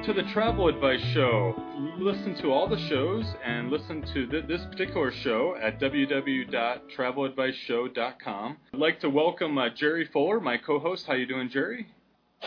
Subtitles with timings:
[0.00, 1.54] Welcome to the Travel Advice Show.
[1.98, 8.56] Listen to all the shows and listen to th- this particular show at www.traveladviceshow.com.
[8.72, 11.06] I'd like to welcome uh, Jerry Fuller, my co-host.
[11.06, 11.86] How you doing, Jerry?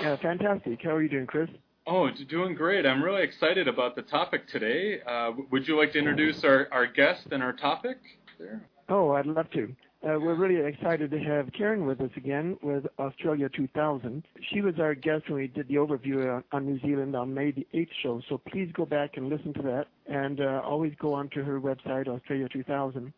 [0.02, 0.80] Yeah, fantastic.
[0.82, 1.48] How are you doing, Chris?
[1.86, 2.88] Oh, doing great.
[2.88, 5.02] I'm really excited about the topic today.
[5.08, 8.00] Uh, would you like to introduce our, our guest and our topic?
[8.40, 8.64] There.
[8.90, 9.76] Oh, I'd love to.
[10.04, 14.22] Uh, we're really excited to have Karen with us again with Australia 2000.
[14.52, 17.52] She was our guest when we did the overview on, on New Zealand on May
[17.52, 21.14] the 8th show, so please go back and listen to that and uh, always go
[21.14, 23.14] on to her website, Australia 2000.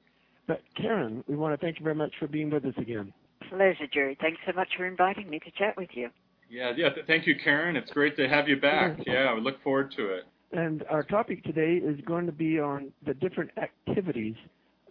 [0.47, 3.11] But Karen, we want to thank you very much for being with us again.
[3.49, 4.15] Pleasure, Jerry.
[4.21, 6.09] Thanks so much for inviting me to chat with you.
[6.51, 6.89] Yeah, yeah.
[7.07, 7.75] Thank you, Karen.
[7.75, 8.99] It's great to have you back.
[9.07, 10.25] Yeah, we look forward to it.
[10.51, 14.35] And our topic today is going to be on the different activities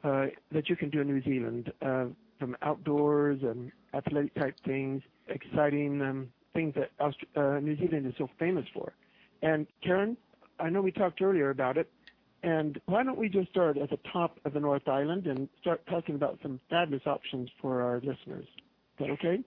[0.05, 2.07] that you can do in New Zealand, uh,
[2.39, 8.29] from outdoors and athletic type things, exciting um, things that uh, New Zealand is so
[8.39, 8.93] famous for.
[9.43, 10.17] And Karen,
[10.61, 11.91] I know we talked earlier about it,
[12.43, 15.87] and why don't we just start at the top of the North Island and start
[15.87, 18.45] talking about some fabulous options for our listeners?
[18.45, 19.41] Is that okay?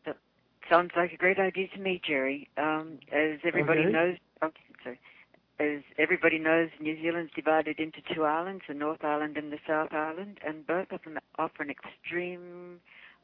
[0.70, 2.50] Sounds like a great idea to me, Jerry.
[2.58, 3.92] Um, as everybody Okay.
[3.92, 4.52] knows, oh,
[4.84, 5.00] sorry.
[5.60, 9.92] As everybody knows, New Zealand's divided into two islands, the North Island and the South
[9.92, 12.80] Island, and both of them offer an extreme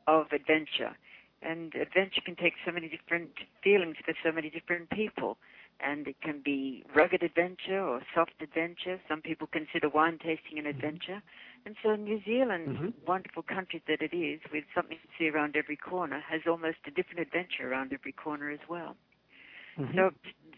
[0.07, 0.97] of adventure.
[1.43, 3.31] And adventure can take so many different
[3.63, 5.37] feelings for so many different people.
[5.79, 8.99] And it can be rugged adventure or soft adventure.
[9.07, 11.21] Some people consider wine tasting an adventure.
[11.65, 12.93] And so New Zealand, Mhm.
[13.05, 16.91] wonderful country that it is, with something to see around every corner, has almost a
[16.91, 18.95] different adventure around every corner as well.
[19.77, 19.95] Mhm.
[19.95, 20.11] So,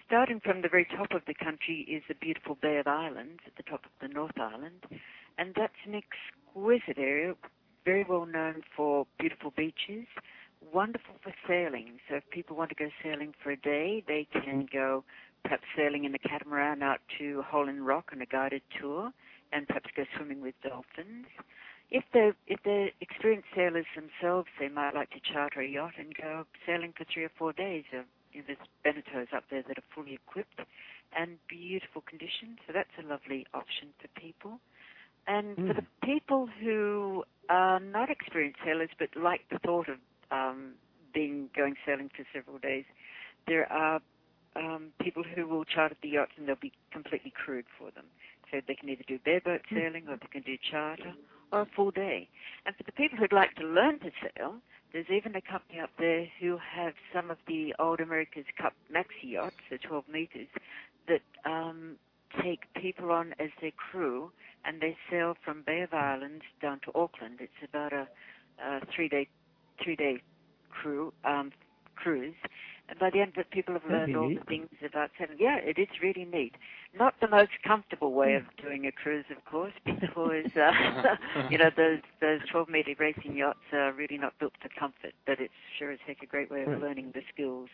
[0.06, 3.56] starting from the very top of the country is the beautiful Bay of Islands at
[3.56, 4.86] the top of the North Island,
[5.38, 7.36] and that's an exquisite area,
[7.86, 10.08] very well known for beautiful beaches,
[10.62, 12.00] wonderful for sailing.
[12.09, 15.03] So, if people want to go sailing for a day, they can go
[15.44, 19.14] perhaps sailing in a catamaran out to Hole in Rock on a guided tour,
[19.52, 21.28] and perhaps go swimming with dolphins.
[21.92, 26.16] If they're if they're experienced sailors themselves, they might like to charter a yacht and
[26.16, 27.86] go sailing for three or four days.
[28.46, 30.59] There's Beneteaus up there that are fully equipped
[31.18, 34.59] and beautiful conditions, so that's a lovely option for people.
[35.28, 35.75] And for Mm.
[35.75, 40.00] the people who are not experienced sailors but like the thought of
[40.31, 40.75] um,
[41.13, 42.85] being going sailing for several days,
[43.47, 44.01] there are
[44.56, 48.06] um, people who will charter the yachts and they'll be completely crewed for them.
[48.52, 51.13] So they can either do bareboat sailing or they can do charter
[51.52, 52.29] or a full day.
[52.66, 54.56] And for the people who'd like to learn to sail,
[54.95, 59.31] there's even a company up there who have some of the old America's Cup maxi
[59.31, 60.47] yachts, the 12 meters,
[61.09, 61.97] that um,
[62.41, 64.31] take people on as their crew,
[64.63, 67.39] and they sail from Bay of Islands down to Auckland.
[67.41, 68.07] It's about a,
[68.66, 69.28] a three-day,
[69.84, 70.22] three-day
[70.69, 71.51] crew um,
[71.97, 72.34] cruise.
[72.88, 75.38] And by the end of it, people have learned all the things about sailing.
[75.40, 76.53] Yeah, it is really neat.
[76.97, 81.16] Not the most comfortable way of doing a cruise, of course, because uh,
[81.50, 85.13] you know those those 12 meter racing yachts are really not built for comfort.
[85.25, 87.69] But it's sure as heck a great way of learning the skills.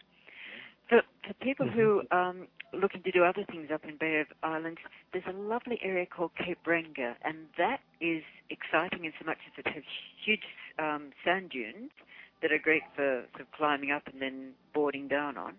[0.87, 4.79] For, for people who um, looking to do other things up in Bay of Islands,
[5.13, 9.63] there's a lovely area called Cape Reinga, and that is exciting in so much as
[9.65, 9.83] it has
[10.25, 10.43] huge
[10.79, 11.91] um, sand dunes
[12.41, 15.55] that are great for, for climbing up and then boarding down on.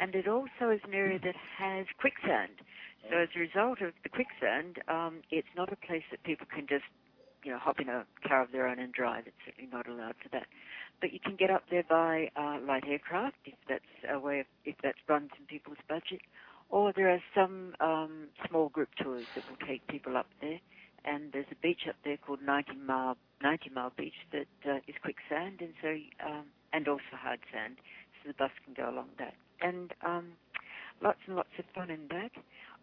[0.00, 2.62] And it also is an area that has quicksand.
[3.10, 6.66] So as a result of the quicksand, um, it's not a place that people can
[6.68, 6.84] just,
[7.44, 9.26] you know, hop in a car of their own and drive.
[9.26, 10.46] It's certainly not allowed for that.
[11.00, 14.46] But you can get up there by uh, light aircraft if that's a way of,
[14.64, 16.20] if that runs in people's budget.
[16.68, 20.60] Or there are some um, small group tours that will take people up there.
[21.04, 24.94] And there's a beach up there called 90 Mile 90 Mile Beach that uh, is
[25.02, 27.76] quicksand and so um, and also hard sand,
[28.22, 29.34] so the bus can go along that.
[29.60, 30.32] And um,
[31.02, 32.30] lots and lots of fun in that.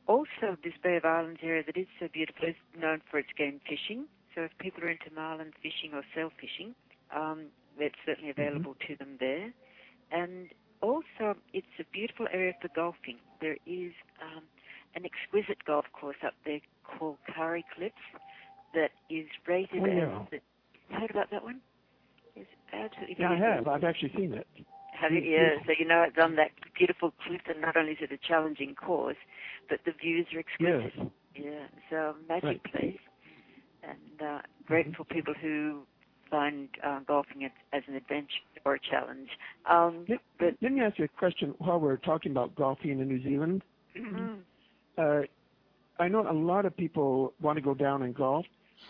[0.07, 3.59] Also, this Bay of Islands area that is so beautiful is known for its game
[3.67, 4.05] fishing.
[4.33, 6.75] So if people are into marlin fishing or sail fishing,
[7.15, 7.47] um,
[7.77, 9.51] it's certainly available to them there.
[10.11, 10.49] And
[10.81, 13.17] also, it's a beautiful area for golfing.
[13.41, 13.91] There is
[14.21, 14.43] um,
[14.95, 16.61] an exquisite golf course up there
[16.97, 17.95] called Kauri Cliffs
[18.73, 20.19] that is rated Oh, yeah.
[20.19, 21.61] as the, heard about that one?
[22.35, 23.67] It's absolutely Yeah, I have.
[23.67, 24.47] I've actually seen it.
[24.99, 25.19] Have you?
[25.21, 28.17] Yeah, so you know it's on that beautiful cliff, and not only is it a
[28.27, 29.17] challenging course,
[29.69, 30.93] but the views are exquisite.
[30.95, 31.07] Yes.
[31.35, 32.63] Yeah, so magic Right.
[32.71, 32.99] place,
[33.83, 34.95] and uh, great Mhm.
[34.95, 35.85] for people who
[36.29, 39.29] find uh, golfing as, as an adventure or a challenge.
[39.69, 43.07] Um, Let, but let me ask you a question while we're talking about golfing in
[43.07, 43.63] New Zealand.
[43.95, 44.39] mm,
[44.97, 45.21] Uh,
[45.99, 48.45] I know a lot of people want to go down and golf.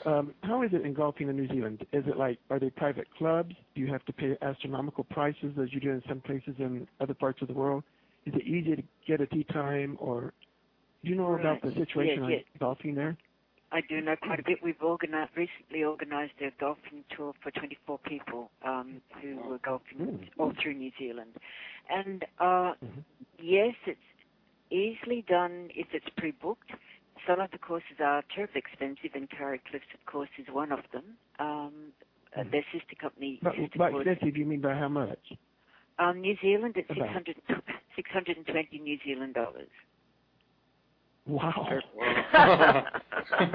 [0.06, 1.86] Um, how is it in golfing in New Zealand?
[1.94, 3.56] Is it like, are they private clubs?
[3.76, 7.16] Do you have to pay astronomical prices as you do in some places in other
[7.16, 7.84] parts of the world?
[8.26, 10.34] Is it easy to get a tee time or
[11.04, 13.18] do you know about the situation on golfing there?
[13.72, 14.60] I do know quite a bit.
[14.64, 14.76] We've
[15.36, 20.92] recently organised a golfing tour for 24 people um, who were golfing all through New
[21.00, 21.36] Zealand.
[21.90, 23.04] And uh, Mhm.
[23.40, 24.00] yes, it's
[24.72, 26.72] easily done if it's pre-booked.
[27.28, 30.80] Some of the courses are terribly expensive, and Kauri Cliffs, of course, is one of
[30.94, 31.04] them.
[31.40, 31.92] Um,
[32.36, 32.52] uh, Mhm.
[32.52, 35.20] their sister company, But sister by course, expensive, you mean by how much?
[36.00, 37.08] um, New Zealand, it's About.
[37.26, 37.42] 600,
[37.96, 39.70] 620 New Zealand dollars.
[41.26, 41.68] Wow.
[41.96, 42.86] Wow.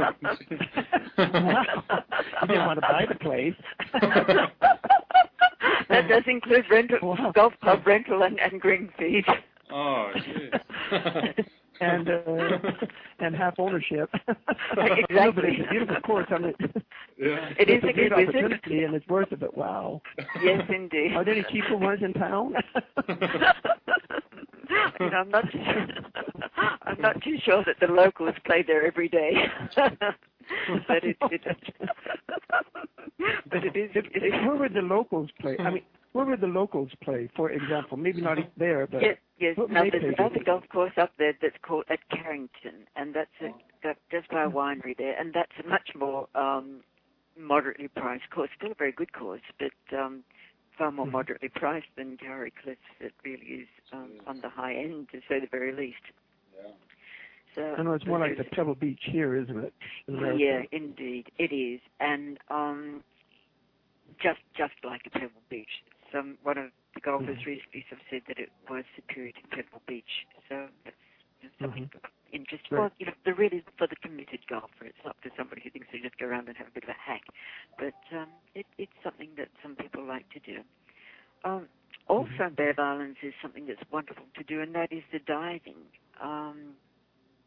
[1.19, 3.55] you didn't want to buy the place.
[5.89, 7.33] that does include rental, Wow.
[7.33, 9.25] golf club rental and, and green fees.
[9.71, 11.45] oh, jeez.
[11.83, 12.59] And uh,
[13.21, 14.09] and half ownership.
[14.73, 15.17] Exactly.
[15.17, 16.27] No, but it's a beautiful course.
[16.31, 16.55] I mean,
[17.19, 17.51] yeah.
[17.59, 18.29] It is a a good visit.
[18.29, 19.57] opportunity, and it's worth it.
[19.57, 20.01] Wow.
[20.43, 21.13] Yes, indeed.
[21.15, 22.55] Are there any cheaper ones in town?
[23.09, 23.17] you
[25.11, 25.45] know, I'm not.
[25.53, 25.59] too,
[26.83, 29.33] I'm not too sure that the locals play there every day.
[29.77, 31.43] but it, it,
[33.51, 33.91] but it is.
[33.95, 35.57] If- It if- where would the locals play?
[35.59, 37.31] I mean, where would the locals play?
[37.37, 39.57] For example, maybe not there, but Yes, yes.
[39.57, 43.15] What Now may there's they another golf course up there that's called at Carrington, and
[43.15, 43.49] that's a,
[43.83, 46.83] that, just by a winery there, and that's a much more um,
[47.39, 48.51] moderately priced course.
[48.57, 50.25] Still a very good course, but um,
[50.79, 51.13] far more Mhm.
[51.13, 52.81] moderately priced than Towery Cliffs.
[53.01, 56.03] It really is um, on the high end, to say the very least.
[57.55, 59.75] So I know it's more like the Pebble Beach here, isn't it?
[60.09, 60.41] in America?
[60.45, 63.03] yeah, indeed, it is, and um,
[64.23, 65.69] just just like a Pebble Beach.
[66.13, 70.27] Some one of the golfers recently have said that it was superior to Pebble Beach.
[70.49, 70.97] So that's,
[71.61, 72.11] something Mhm.
[72.33, 72.69] interesting.
[72.73, 72.81] Right.
[72.81, 74.85] Well, you know, the really for the committed golfer.
[74.87, 76.91] It's not for somebody who thinks they just go around and have a bit of
[76.91, 77.23] a hack,
[77.79, 80.63] but um, it, it's something that some people like to do.
[81.45, 81.69] Um,
[82.09, 85.77] also, Bay of Islands is something that's wonderful to do, and that is the diving.
[86.21, 86.77] Um,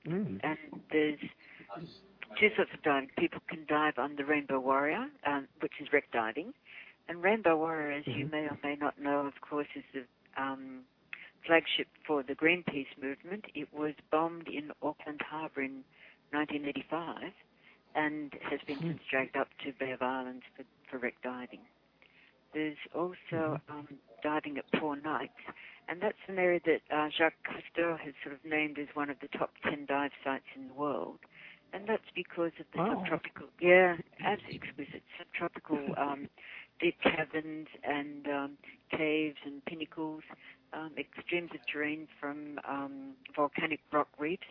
[0.05, 0.39] Mm.
[0.43, 0.57] and
[0.91, 1.19] there's
[2.39, 3.09] two sorts of diving.
[3.17, 6.53] People can dive on the Rainbow Warrior, um, which is wreck diving.
[7.07, 8.31] And Rainbow Warrior, as you Mhm.
[8.31, 10.05] may or may not know, of course, is the
[10.41, 10.83] um,
[11.45, 13.45] flagship for the Greenpeace movement.
[13.55, 15.83] It was bombed in Auckland Harbour in
[16.31, 17.33] 1985
[17.95, 18.87] and has been Hmm.
[18.87, 21.61] since dragged up to Bay of Islands for, for wreck diving.
[22.53, 23.87] There's also um,
[24.23, 25.33] diving at Poor Knights,
[25.87, 29.17] and that's an area that uh, Jacques Cousteau has sort of named as one of
[29.21, 31.19] the top 10 dive sites in the world.
[31.73, 32.87] And that's because of the Wow.
[32.89, 36.29] subtropical, yeah, absolutely exquisite subtropical um,
[36.79, 38.57] deep caverns and um,
[38.91, 40.23] caves and pinnacles,
[40.73, 44.43] um, extremes of terrain from um, volcanic rock reefs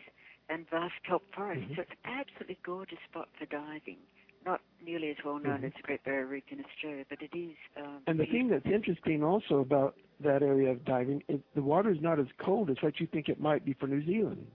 [0.49, 1.65] and vast kelp forests.
[1.69, 1.75] Mhm.
[1.75, 3.97] So it's an absolutely gorgeous spot for diving.
[4.45, 5.65] Not nearly as well known Mhm.
[5.65, 7.55] as the Great Barrier Reef in Australia, but it is.
[7.77, 11.89] Um, And the thing that's interesting also about that area of diving is the water
[11.89, 14.45] is not as cold as what you think it might be for New Zealand.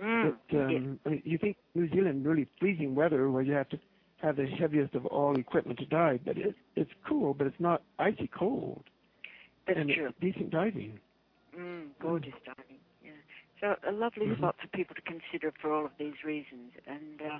[0.00, 3.68] Mm, It, um, I mean, you think New Zealand really freezing weather where you have
[3.70, 3.78] to
[4.20, 7.82] have the heaviest of all equipment to dive, but it, it's cool, but it's not
[7.98, 8.84] icy cold.
[9.66, 10.06] that's and true.
[10.08, 10.98] it's decent diving.
[11.56, 12.78] Mm, gorgeous diving.
[13.02, 13.10] Yeah.
[13.60, 14.36] So a lovely Mhm.
[14.36, 16.72] spot for people to consider for all of these reasons.
[16.86, 17.38] And uh,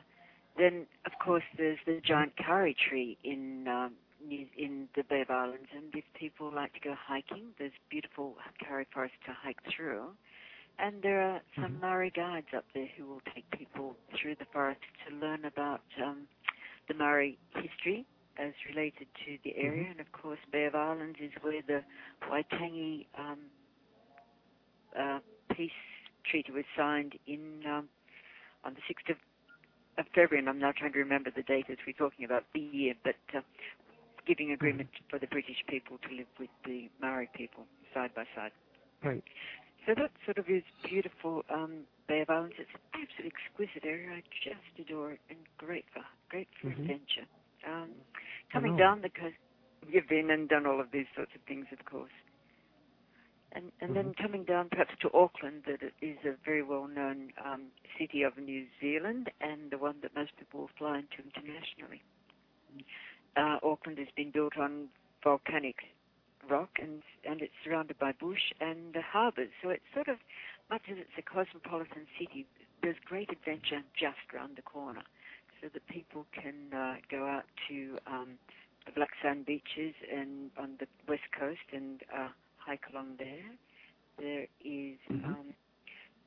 [0.56, 3.94] then, of course, there's the giant kauri tree in um,
[4.30, 5.68] in the Bay of Islands.
[5.74, 10.10] And if people like to go hiking, there's beautiful kauri forest to hike through.
[10.78, 11.80] And there are some Mhm.
[11.80, 16.26] Maori guides up there who will take people through the forest to learn about um,
[16.88, 18.06] the Maori history
[18.38, 19.84] as related to the area.
[19.84, 19.90] Mhm.
[19.92, 21.84] And of course, Bay of Islands is where the
[22.22, 23.38] Waitangi um,
[24.96, 25.20] uh,
[25.54, 25.72] peace
[26.24, 27.88] treaty was signed in um,
[28.64, 29.16] on the 6th of,
[29.98, 32.60] of February, and I'm now trying to remember the date as we're talking about the
[32.60, 33.40] year, but uh,
[34.26, 37.64] giving agreement for the British people to live with the Maori people
[37.94, 38.52] side by side.
[39.02, 39.24] Right.
[39.88, 42.56] So that sort of is beautiful um, Bay of Islands.
[42.60, 44.12] It's an absolutely exquisite area.
[44.18, 46.92] I just adore it, and great for great for Mhm.
[46.92, 47.26] adventure.
[47.66, 47.92] Um,
[48.52, 49.36] coming down the coast,
[49.88, 52.12] you've been and done all of these sorts of things, of course.
[53.52, 54.22] And and then Mm-hmm.
[54.22, 59.30] coming down perhaps to Auckland, that is a very well-known um, city of New Zealand
[59.40, 62.02] and the one that most people will fly into internationally.
[63.36, 64.88] uh, Auckland has been built on
[65.24, 65.76] volcanic
[66.50, 69.50] rock and and it's surrounded by bush and uh, harbours.
[69.62, 70.18] So it's sort of
[70.70, 72.46] much as it's a cosmopolitan city.
[72.82, 75.02] There's great adventure just round the corner,
[75.60, 78.38] so that people can uh, go out to um,
[78.86, 82.28] the black sand beaches and on the west coast and uh,
[82.58, 83.44] hike along there.
[84.18, 85.24] There is, Mhm.
[85.24, 85.54] um,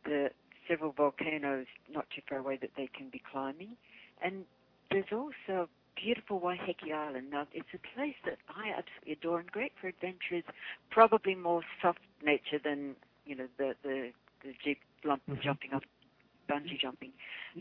[0.05, 0.29] the
[0.67, 3.75] several volcanoes not too far away that they can be climbing,
[4.23, 4.45] and
[4.91, 5.69] there's also
[6.01, 7.29] beautiful Waiheke Island.
[7.31, 10.43] Now, it's a place that I absolutely adore and great for adventurers.
[10.89, 14.11] Probably more soft nature than you know the the
[14.43, 15.41] the jeep lump Mhm.
[15.43, 15.83] jumping up,
[16.49, 17.11] bungee jumping.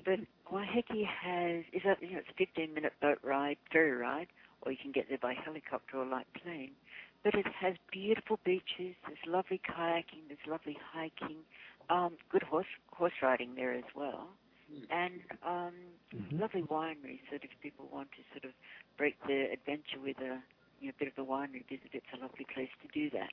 [0.04, 0.20] But
[0.52, 4.28] Waiheke has is a you know it's a 15 minute boat ride, ferry ride,
[4.62, 6.72] or you can get there by helicopter or light plane.
[7.24, 8.94] But it has beautiful beaches.
[9.06, 10.28] There's lovely kayaking.
[10.28, 11.38] There's lovely hiking.
[11.90, 14.28] Um, good horse horse riding there as well,
[14.90, 15.74] and um,
[16.14, 16.40] Mhm.
[16.40, 17.20] lovely wineries.
[17.30, 18.52] So that if people want to sort of
[18.98, 20.40] break their adventure with a
[20.80, 23.32] you know, bit of a winery visit, it's a lovely place to do that.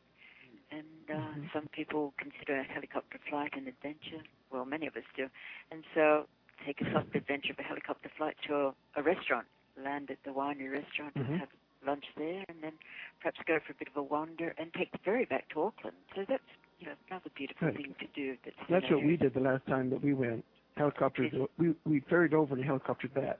[0.71, 1.49] And uh, Mhm.
[1.53, 4.23] some people consider a helicopter flight an adventure.
[4.51, 5.27] Well, many of us do.
[5.71, 6.25] And so
[6.65, 9.47] take a soft adventure of a helicopter flight to a, a restaurant,
[9.81, 11.25] land at the winery restaurant Mhm.
[11.25, 11.49] and have
[11.85, 12.73] lunch there, and then
[13.21, 15.97] perhaps go for a bit of a wander and take the ferry back to Auckland.
[16.15, 16.43] So that's
[16.79, 17.75] you know another beautiful Right.
[17.75, 18.37] thing to do.
[18.43, 20.45] That's, That's what we did the last time that we went.
[20.77, 21.31] Helicopters.
[21.57, 23.39] We we ferried over and helicoptered back.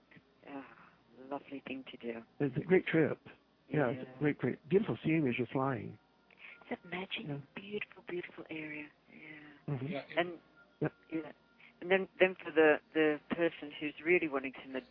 [0.50, 0.64] Ah,
[1.30, 2.20] lovely thing to do.
[2.40, 3.20] It's a great trip.
[3.70, 5.98] Yeah, it's a great, great, beautiful scenery as you're flying.
[6.70, 7.36] It's a magic, Yeah.
[7.56, 8.86] beautiful, beautiful area.
[9.12, 9.74] Yeah.
[9.76, 9.90] Mhm.
[9.90, 10.02] Yeah.
[10.18, 10.30] And
[10.82, 10.94] Yep.
[11.12, 11.32] yeah,
[11.82, 14.84] and then then for the the person who's really wanting some ad-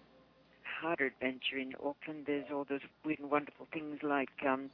[0.62, 4.70] harder adventure in Auckland, there's all those weird and wonderful things like um,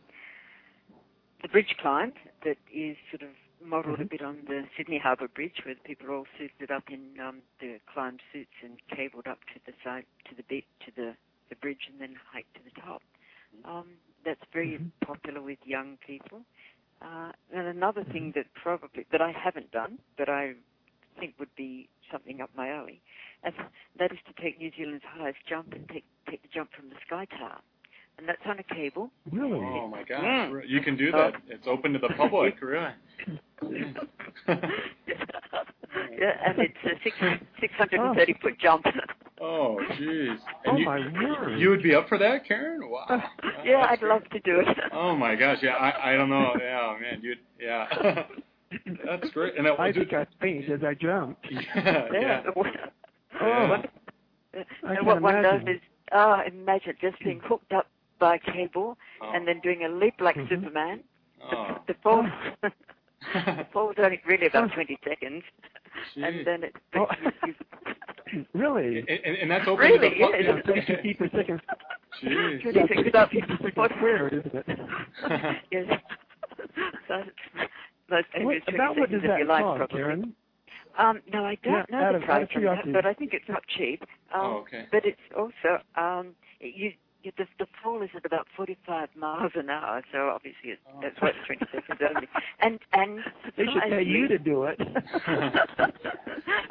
[1.43, 2.13] the bridge climb
[2.45, 3.31] that is sort of
[3.73, 4.11] modelled a Mhm.
[4.11, 7.43] bit on the Sydney Harbour Bridge, where the people are all suited up in um,
[7.59, 11.17] the climb suits and cabled up to the side to the beach to the
[11.49, 13.03] the bridge and then hike to the top.
[13.65, 14.91] Um, that's very Mhm.
[15.01, 16.45] popular with young people.
[17.03, 20.55] Uh, and another thing that probably that I haven't done, but I
[21.19, 23.01] think would be something up my alley,
[23.43, 23.55] and
[23.97, 26.97] that is to take New Zealand's highest jump and take take the jump from the
[27.07, 27.61] Sky Tower,
[28.19, 29.11] and that's on a cable.
[29.31, 29.59] Really?
[29.61, 30.51] Oh my gosh.
[30.51, 31.35] Re- you can do that.
[31.49, 32.93] It's open to the public, really.
[36.19, 37.17] yeah, and it's a six
[37.61, 38.85] six hundred and thirty foot jump.
[39.41, 40.37] Oh, jeez.
[40.67, 41.59] Oh And you, my word.
[41.59, 42.89] you would be up for that, Karen?
[42.89, 43.07] Wow.
[43.65, 44.09] yeah, That's I'd great.
[44.13, 44.69] love to do it.
[44.93, 47.87] Oh my gosh, yeah, I I don't know, yeah, man, You'd, yeah,
[49.05, 49.57] that's great.
[49.57, 51.45] And that I was think I faint as I jumped.
[51.51, 52.43] yeah, yeah.
[52.55, 52.65] Oh,
[53.41, 53.83] Yeah.
[54.85, 55.69] I and can what one does imagine.
[55.77, 55.81] is,
[56.13, 57.87] oh, imagine just being hooked up
[58.21, 59.33] by cable Oh.
[59.35, 60.49] and then doing a leap like Mhm.
[60.49, 61.01] Superman.
[61.43, 61.79] Oh.
[61.89, 61.95] The,
[62.63, 62.71] the
[63.73, 65.43] fall, the fall's only really about 20 seconds,
[66.17, 66.27] Jeez.
[66.29, 66.77] and then it.
[66.95, 67.07] Oh.
[68.55, 68.99] really?
[69.01, 70.63] and, and, and that's open Really, to the yes.
[70.65, 70.89] public.
[70.89, 71.61] Yeah, 32 feet per second.
[72.23, 72.63] Jeez.
[72.63, 73.31] 26 about
[73.75, 74.67] Foot square, isn't it?
[75.71, 76.01] yes.
[77.09, 77.31] so it's
[78.09, 79.97] most What, dangerous 20 about what does that life, cost, probably.
[79.99, 80.35] Karen?
[80.99, 83.49] Um, no, I don't Yeah, know the of- price of that, but I think it's
[83.49, 84.03] not cheap.
[84.35, 84.87] Um, Oh, okay.
[84.91, 89.71] But it's also um, you, you, the, the fall is at about 45 miles an
[89.71, 90.29] hour, so
[90.63, 90.99] obviously it's, Oh.
[91.03, 92.29] that's what it's 20 seconds only.
[92.61, 93.25] And and
[93.57, 94.81] They should pay you to do it.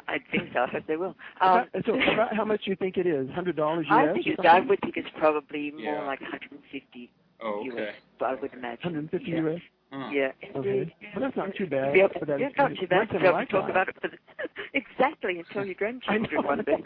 [0.08, 0.60] I think so.
[0.60, 1.16] I hope they will.
[1.40, 3.28] Um, About- so about how much do you think it is?
[3.30, 4.08] Hundred dollars US?
[4.10, 6.06] I think it's, I would think it's probably more Yeah.
[6.06, 7.72] like 150 Oh, US.
[7.72, 7.92] okay.
[8.18, 8.92] But I would imagine.
[8.94, 9.40] 150 yeah.
[9.46, 9.60] US.
[9.92, 10.08] Huh.
[10.10, 10.94] Yeah, Okay.
[11.14, 11.92] Well, that's not too bad.
[11.92, 12.98] Be able- for that yeah, not too bad.
[12.98, 14.16] once in a Be able to talk about it for the,
[14.74, 16.82] exactly until your grandchildren one day.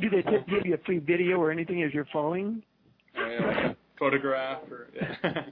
[0.00, 2.62] Do they t- give you a free video or anything as you're falling?
[3.16, 5.46] Oh, yeah, like a photograph or yeah.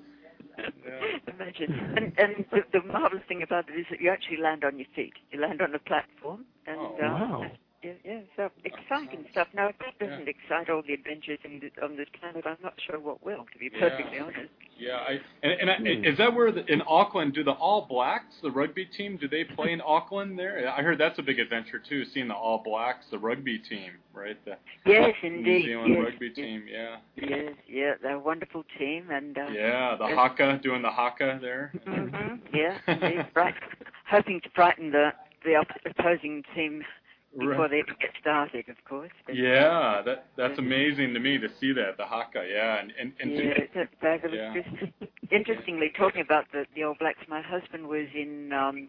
[0.59, 1.35] Yeah.
[1.35, 1.69] Imagine.
[1.97, 4.89] And and the, the marvelous thing about it is that you actually land on your
[4.95, 5.15] feet.
[5.31, 7.51] You land on a platform, and Oh, uh, wow.
[7.83, 9.49] yeah, yeah, so exciting stuff.
[9.55, 12.75] Now, if that doesn't excite all the adventures in the, on this planet, I'm not
[12.87, 13.45] sure what will.
[13.53, 13.89] To be Yeah.
[13.91, 14.53] perfectly honest.
[14.79, 16.05] Yeah, I and, and I, Hmm.
[16.05, 19.45] is that where the, in Auckland do the All Blacks, the rugby team, do they
[19.45, 20.69] play in Auckland there?
[20.69, 24.37] I heard that's a big adventure too, seeing the All Blacks, the rugby team, right?
[24.45, 25.65] The Yes, New indeed.
[25.67, 26.97] Zealand yes, rugby yes, team, yeah.
[27.17, 30.17] Yes, yeah, they're a wonderful team, and uh, Yeah, the yes.
[30.17, 31.73] haka, doing the haka there.
[31.87, 33.55] Mm-hmm, yeah, indeed, right.
[34.11, 35.11] Hoping to frighten the
[35.45, 36.83] the op- opposing team
[37.39, 37.71] before Right.
[37.71, 39.11] they even get started, of course.
[39.27, 42.47] But, Yeah, that that's amazing to me to see that the haka.
[42.49, 44.37] Yeah, and and, and yeah, it's fabulous.
[44.37, 44.55] Yeah.
[44.55, 48.89] Just interestingly, talking about the the All Blacks, my husband was in um,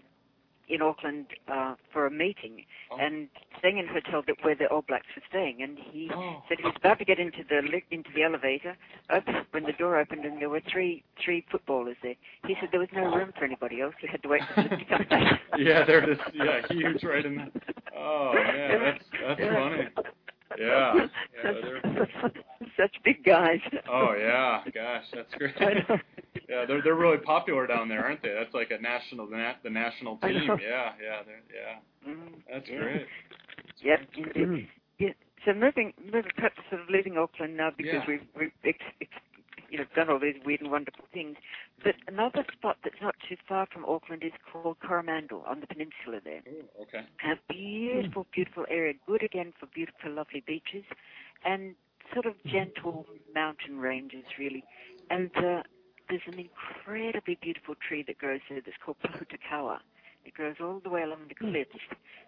[0.68, 2.98] in Auckland uh, for a meeting Oh.
[2.98, 3.28] and
[3.60, 6.44] staying in a hotel that where the All Blacks were staying, and he Oh.
[6.48, 7.60] said he was about to get into the
[7.92, 8.76] into the elevator
[9.10, 12.16] open, when the door opened and there were three three footballers there.
[12.48, 13.96] He said there was no room for anybody else.
[14.00, 15.42] He had to wait for them to come back.
[15.58, 16.20] yeah, there it is.
[16.34, 17.52] Yeah, huge right in the.
[17.98, 19.04] Oh man, that's
[19.40, 19.88] that's funny.
[20.60, 20.94] Yeah.
[21.44, 21.82] yeah they're...
[22.78, 23.60] Such big guys.
[23.90, 25.56] Oh yeah, gosh, that's great.
[26.50, 28.34] Yeah, they're they're really popular down there, aren't they?
[28.34, 30.44] That's like a national the, na- the national team.
[30.48, 32.10] Yeah, yeah, they're, yeah.
[32.12, 32.80] Mm, that's yeah.
[32.80, 33.08] great.
[33.84, 34.00] Yep.
[34.36, 34.68] Mm.
[35.00, 35.10] Yeah.
[35.46, 38.06] So moving, moving, perhaps sort of leaving Auckland now because yeah.
[38.08, 39.12] we've we've ex, ex,
[39.70, 41.38] you know done all these weird and wonderful things.
[41.84, 46.20] But another spot that's not too far from Auckland is called Coromandel on the peninsula
[46.24, 46.42] there.
[46.48, 47.06] Ooh, okay.
[47.24, 48.94] A beautiful, beautiful area.
[49.08, 50.84] Good again for beautiful, lovely beaches,
[51.44, 51.76] and
[52.14, 54.64] sort of gentle mountain ranges really.
[55.10, 55.64] And uh,
[56.10, 59.80] there's an incredibly beautiful tree that grows there that's called Pohutukawa.
[60.26, 61.52] It grows all the way along the hmm.
[61.52, 61.86] cliffs,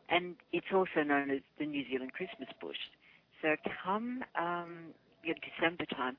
[0.10, 2.78] and it's also known as the New Zealand Christmas bush.
[3.42, 4.94] So come um,
[5.24, 6.18] you know, December time,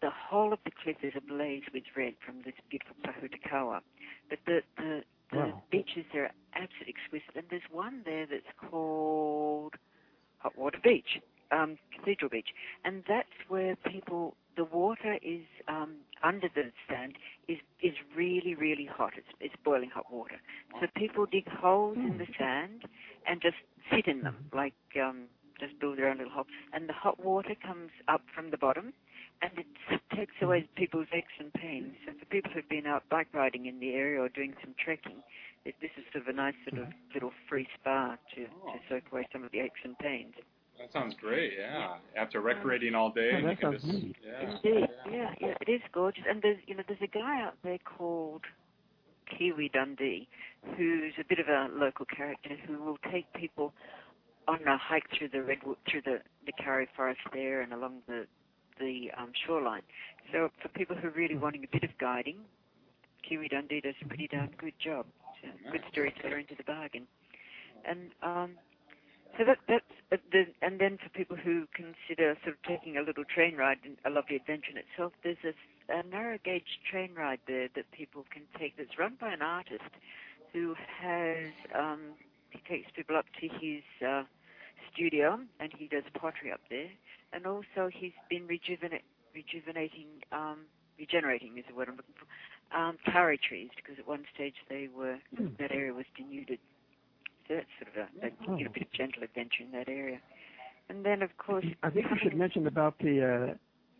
[0.00, 3.80] the whole of the cliff is ablaze with red from this beautiful Pohutukawa.
[4.28, 5.02] But the, the,
[5.32, 5.62] the wow.
[5.70, 9.74] beaches there are absolutely exquisite, and there's one there that's called
[10.38, 12.48] Hot Water Beach, um, Cathedral Beach,
[12.84, 17.14] and that's where people the water is um, under the sand
[17.46, 19.12] is is really really hot.
[19.16, 20.36] It's it's boiling hot water.
[20.80, 22.10] So people dig holes mm.
[22.10, 22.82] in the sand
[23.26, 23.56] and just
[23.92, 24.56] sit in them, mm-hmm.
[24.56, 25.24] like um,
[25.60, 26.46] just build their own little hole.
[26.72, 28.92] And the hot water comes up from the bottom,
[29.42, 29.66] and it
[30.16, 31.94] takes away people's aches and pains.
[32.06, 35.22] So for people who've been out bike riding in the area or doing some trekking,
[35.64, 37.14] it, this is sort of a nice sort of mm-hmm.
[37.14, 40.34] little free spa to to soak away some of the aches and pains.
[40.78, 41.52] That sounds great.
[41.58, 41.96] Yeah.
[42.16, 44.16] After recreating all day, oh, you can just neat.
[44.24, 44.50] yeah.
[44.50, 44.88] Indeed.
[45.10, 45.54] Yeah, yeah.
[45.60, 46.24] It is gorgeous.
[46.28, 48.42] And there's you know there's a guy out there called
[49.26, 50.28] Kiwi Dundee,
[50.76, 53.72] who's a bit of a local character who will take people
[54.46, 58.26] on a hike through the redwood through the the Kauri Forest there and along the
[58.78, 59.82] the um, shoreline.
[60.32, 61.42] So for people who are really mm-hmm.
[61.42, 62.36] wanting a bit of guiding,
[63.26, 65.06] Kiwi Dundee does a pretty darn good job.
[65.42, 67.06] So good storyteller into the bargain.
[67.84, 68.50] And um,
[69.36, 73.02] so that, that's uh, the, and then for people who consider sort of taking a
[73.02, 75.54] little train ride, a lovely adventure in itself, there's a,
[75.92, 79.90] a narrow gauge train ride there that people can take that's run by an artist
[80.52, 82.00] who has um,
[82.50, 84.24] he takes people up to his uh,
[84.92, 86.88] studio and he does pottery up there,
[87.32, 90.60] and also he's been rejuvenate, rejuvenating, um,
[90.98, 92.26] regenerating is the word I'm looking for,
[92.76, 95.56] um, kauri trees because at one stage they were mm.
[95.58, 96.58] that area was denuded
[97.48, 98.56] So that's sort of a, a, oh.
[98.56, 100.20] you know, bit of gentle adventure in that area.
[100.88, 103.54] And then, of course, I think we should mention about the uh,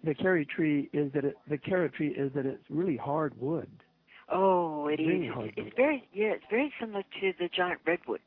[0.05, 3.69] the kauri tree is that it, the kauri tree is that it's really hard wood.
[4.31, 5.35] Oh, it really is.
[5.37, 8.21] It's, it's very yeah, it's very similar to the giant redwood.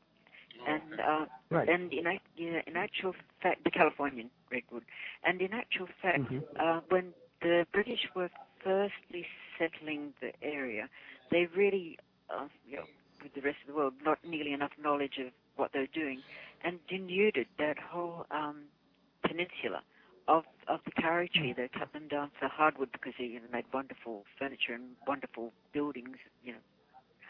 [0.66, 1.68] And uh, right.
[1.68, 2.04] and in,
[2.36, 4.84] yeah, in actual fact, the Californian redwood.
[5.24, 6.38] And in actual fact, mm-hmm.
[6.58, 8.30] uh, when the British were
[8.62, 9.26] firstly
[9.58, 10.88] settling the area,
[11.30, 11.98] they really
[12.30, 12.84] uh, you know,
[13.22, 16.20] with the rest of the world, not nearly enough knowledge of what they're doing,
[16.64, 18.64] and denuded that whole um,
[19.26, 19.82] peninsula
[20.28, 21.52] of of the kauri tree.
[21.56, 25.52] They cut them down for hardwood because they you know, made wonderful furniture and wonderful
[25.72, 26.58] buildings, you know,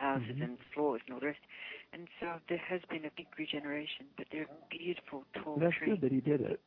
[0.02, 0.42] houses mm-hmm.
[0.42, 1.44] and floors and all the rest.
[1.92, 5.90] And so there has been a big regeneration, but they're beautiful tall That's trees.
[5.90, 6.60] good that he did it.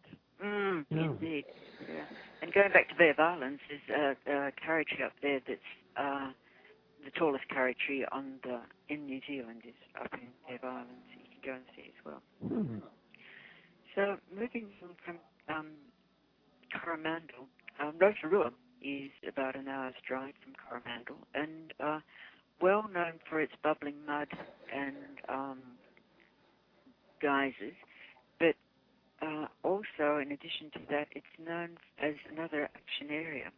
[0.43, 1.03] Mm, yeah.
[1.03, 1.45] Indeed.
[1.81, 2.05] Yeah.
[2.41, 5.71] And going back to Bay of Islands, there's a, a kauri tree up there that's
[5.97, 6.29] uh,
[7.03, 11.07] the tallest kauri tree on the in New Zealand is up in Bay of Islands.
[11.13, 12.21] You can go and see as well.
[12.45, 12.79] Mm-hmm.
[13.95, 15.17] So moving from
[15.47, 15.67] um,
[16.73, 17.47] Coromandel,
[17.81, 21.99] um, Rotorua is about an hour's drive from Coromandel, and uh,
[22.61, 24.27] well known for its bubbling mud
[24.73, 24.95] and
[25.29, 25.59] um,
[27.21, 27.75] geysers.
[28.39, 28.55] But
[29.21, 33.51] uh, also, in addition to that, it's known as another action area,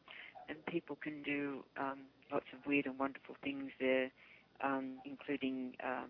[0.49, 1.99] and people can do um,
[2.31, 4.09] lots of weird and wonderful things there,
[4.63, 6.05] um, including uh,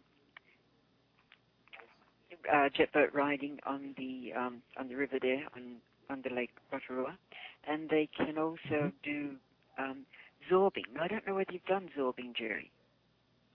[2.53, 5.77] uh, jet boat riding on the um, on the river there on
[6.09, 7.17] on the Lake Rotorua,
[7.67, 8.87] and they can also mm-hmm.
[9.03, 9.31] do
[9.77, 10.05] um,
[10.51, 10.83] zorbing.
[10.93, 12.71] Now, I don't know whether you've done zorbing, Jerry.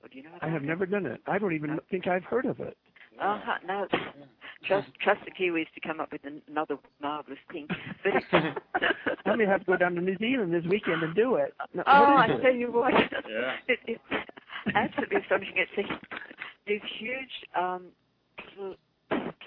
[0.03, 0.31] Or do you know?
[0.41, 1.21] I have never done it.
[1.27, 2.77] I don't even think I've heard of it.
[3.21, 3.59] Uh huh.
[3.67, 3.87] No,
[4.67, 7.69] trust trust the Kiwis to come up with another marvelous thing.
[8.03, 8.23] But
[9.27, 11.55] I may have to go down to New Zealand this weekend and do it.
[11.75, 12.43] No, oh, I it?
[12.43, 13.55] tell you what, yeah.
[13.67, 14.03] it, it's
[14.75, 15.55] absolutely astonishing.
[15.57, 15.87] It's these,
[16.67, 17.87] these huge um,
[18.37, 18.77] pl-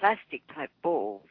[0.00, 1.22] plastic type balls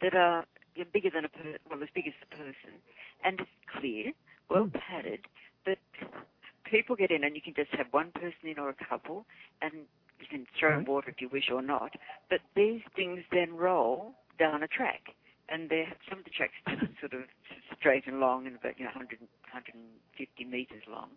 [0.00, 2.80] that are you know, bigger than a per- well as big as a person,
[3.24, 4.12] and it's clear,
[4.48, 4.78] well hmm.
[4.78, 5.32] padded, but
[6.70, 9.26] people get in and you can just have one person in or a couple,
[9.62, 9.72] and
[10.20, 11.92] you can throw water if you wish or not.
[12.30, 15.14] But these things then roll down a track,
[15.48, 17.28] and they some of the tracks are sort of
[17.78, 21.10] straight and long and about you know 100, 150 meters long.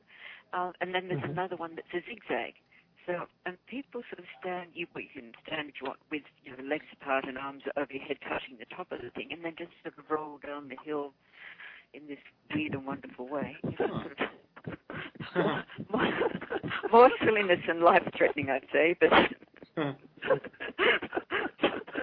[0.54, 1.32] Uh, and then there's mm-hmm.
[1.32, 2.56] another one that's a zigzag.
[3.08, 6.52] So, and people sort of stand, you, you can stand if you want with you
[6.52, 9.44] know, legs apart and arms over your head touching the top of the thing, and
[9.44, 11.14] then just sort of roll down the hill
[11.94, 12.22] in this
[12.54, 13.58] weird and wonderful way.
[13.78, 14.30] Sort of
[15.36, 15.63] more,
[16.91, 19.12] more silliness and life-threatening, I'd say, but.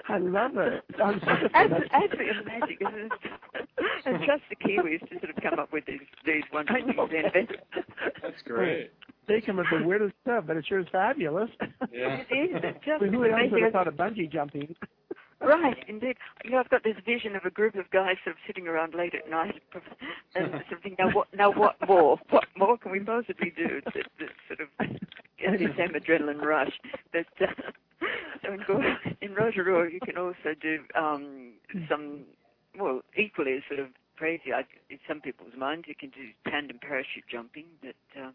[0.09, 0.85] I love it.
[0.99, 1.23] Sounds
[1.55, 2.79] absolutely magic.
[2.81, 3.13] isn't it?
[4.07, 7.49] It's just the Kiwis to sort of come up with these these wonderful things.
[8.23, 8.91] That's great.
[9.27, 11.51] They come up with the weirdest stuff, but it sure is fabulous.
[11.93, 12.23] Yeah.
[12.31, 12.61] It is.
[12.65, 14.75] It's just Who else would have thought of bungee jumping?
[15.41, 16.17] Right, indeed.
[16.45, 18.95] You know, I've got this vision of a group of guys sort of sitting around
[18.95, 19.63] late at night
[20.35, 22.19] and sort of thinking, now what, now what more?
[22.31, 24.69] What more can we possibly do to, to sort of
[25.39, 26.73] get the same adrenaline rush?
[27.13, 27.53] But uh,
[28.43, 31.53] so in, in Rotorua, you can also do um,
[31.89, 32.25] some,
[32.79, 36.79] well, equally as sort of crazy, I, in some people's minds, you can do tandem
[36.81, 38.31] parachute jumping, but uh,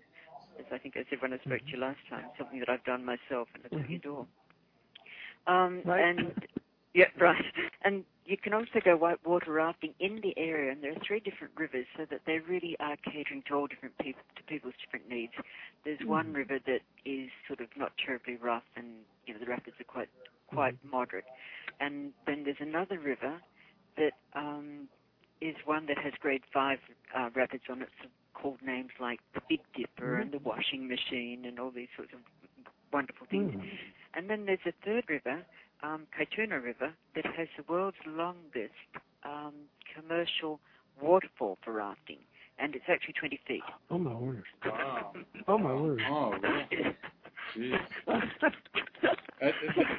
[0.58, 2.84] as I think I said when I spoke to you last time, something that I've
[2.86, 4.26] done myself and I really adore.
[5.48, 6.04] Um, Right.
[6.04, 6.32] And
[6.94, 7.44] yeah, right.
[7.84, 11.54] And you can also go whitewater rafting in the area, and there are three different
[11.58, 15.34] rivers, so that they really are catering to all different people, to people's different needs.
[15.84, 18.88] There's one river that is sort of not terribly rough, and
[19.26, 20.10] you know the rapids are quite
[20.48, 21.26] quite moderate.
[21.80, 23.42] And then there's another river
[23.98, 24.88] that um,
[25.42, 26.80] is one that has grade five
[27.18, 31.44] uh, rapids on it, so called names like the Big Dipper and the Washing Machine,
[31.46, 32.20] and all these sorts of
[32.92, 33.54] wonderful things.
[33.54, 33.62] Hmm.
[34.16, 35.44] And then there's a third river,
[35.84, 38.74] um, Kaituna River, that has the world's longest
[39.26, 39.54] um,
[39.96, 40.60] commercial
[41.02, 42.18] waterfall for rafting,
[42.60, 43.62] and it's actually 20 feet.
[43.92, 44.44] Oh my word!
[44.66, 45.14] Wow.
[45.48, 46.02] Oh my word!
[46.10, 46.96] Oh, really?
[47.56, 47.80] Jeez.
[48.08, 48.22] That-
[49.42, 49.54] that-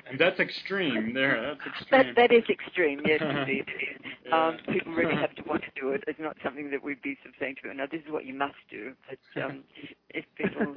[0.09, 1.55] and that's extreme there.
[1.55, 1.89] That's extreme.
[1.91, 2.15] That, extreme.
[2.17, 3.65] that is extreme, yes, indeed.
[3.69, 4.13] it is.
[4.27, 4.47] Yeah.
[4.49, 6.03] Um, people really have to want to do it.
[6.07, 8.25] It's not something that we'd be sort of saying to them, now this is what
[8.25, 8.95] you must do.
[9.07, 9.65] But um,
[10.09, 10.77] if people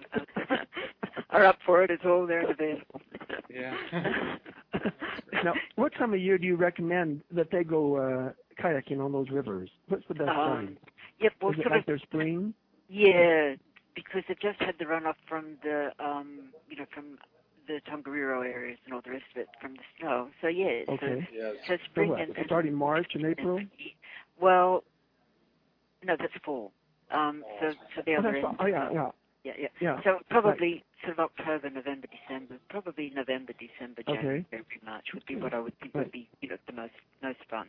[1.30, 3.00] are up for it, it's all there and available.
[3.50, 3.78] Yeah.
[5.44, 8.32] now, what time of year do you recommend that they go uh,
[8.64, 9.70] kayaking on those rivers?
[9.88, 10.78] What's the best Um, time?
[11.22, 12.54] Yep, well, Is it sort like of their spring?
[12.90, 13.56] Yeah,
[13.96, 17.20] because they've just had the runoff from the, um, you know, from
[17.68, 20.30] the Tongariro areas and all the rest of it from the snow.
[20.42, 21.28] So yeah, Okay.
[21.32, 21.56] Yes.
[21.68, 22.20] so, so So spring what?
[22.20, 23.60] and, and Starting March and April?
[24.42, 24.84] well,
[26.04, 26.74] no, that's fall.
[27.12, 28.60] Um, so so the Oh, other that's end.
[28.60, 29.10] oh yeah, yeah,
[29.48, 29.68] yeah, yeah.
[29.80, 30.02] yeah.
[30.04, 32.58] So probably sort of October, November, December.
[32.70, 34.16] Probably November, December, Okay.
[34.16, 36.06] January, February, March would be what I would think Right.
[36.06, 37.68] would be, you know, the most most fun.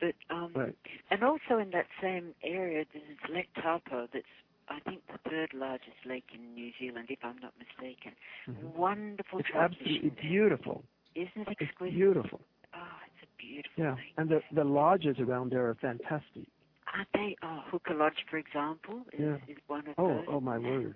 [0.00, 0.74] But um, Right.
[1.10, 4.34] and also in that same area, there's Lake Taupo that's,
[4.68, 8.12] I think, the third largest lake in New Zealand, if I'm not mistaken.
[8.48, 8.74] Mhm.
[8.74, 10.84] Wonderful It's absolutely beautiful.
[11.14, 11.94] Isn't it It's exquisite?
[11.94, 12.40] beautiful.
[12.74, 14.14] Oh, it's a beautiful Yeah, lake.
[14.18, 16.46] and the the lodges around there are fantastic.
[16.94, 17.36] Aren't they?
[17.42, 19.36] Oh, Huka Lodge, for example, is, Yeah.
[19.48, 20.24] is one of Oh, those.
[20.28, 20.94] oh my word!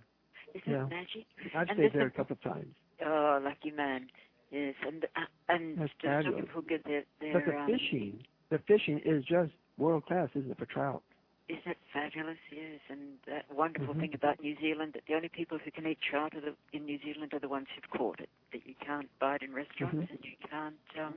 [0.57, 0.87] Isn't yeah.
[0.87, 1.27] it magic?
[1.55, 2.75] I've And stayed there a couple of times.
[3.05, 4.09] Oh, lucky man.
[4.51, 6.51] Yes, and uh, and That's just talking fabulous.
[6.57, 10.51] of Huka, they're, they're, But the um, fishing, the fishing is just world class, isn't
[10.51, 11.03] it, for trout?
[11.49, 12.39] Isn't it fabulous?
[12.51, 14.01] Yes, and that wonderful Mhm.
[14.01, 16.85] thing about New Zealand that the only people who can eat trout are the, in
[16.87, 18.29] New Zealand are the ones who've caught it.
[18.53, 20.11] That you can't buy it in restaurants Mhm.
[20.11, 21.15] and you can't um,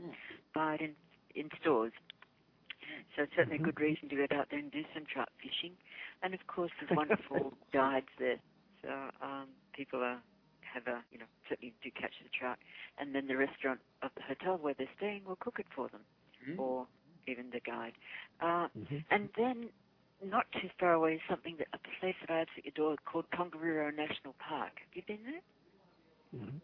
[0.53, 0.95] buy it in
[1.35, 1.93] in stores.
[3.15, 3.61] So it's certainly Mhm.
[3.61, 5.77] a good reason to get out there and do some trout fishing.
[6.23, 8.39] And of course, there's wonderful guides there.
[8.81, 8.89] So
[9.21, 10.21] um, people are
[10.73, 12.57] have a you know certainly do catch the trout,
[12.99, 16.01] and then the restaurant of the hotel where they're staying will cook it for them,
[16.47, 16.59] Mhm.
[16.59, 16.87] or
[17.27, 17.93] even the guide.
[18.39, 19.03] Uh, Mhm.
[19.11, 19.69] and then,
[20.23, 23.91] not too far away, is something that a place that I absolutely adore called Tongariro
[23.95, 24.79] National Park.
[24.79, 25.41] Have you been there?
[26.41, 26.61] Mhm.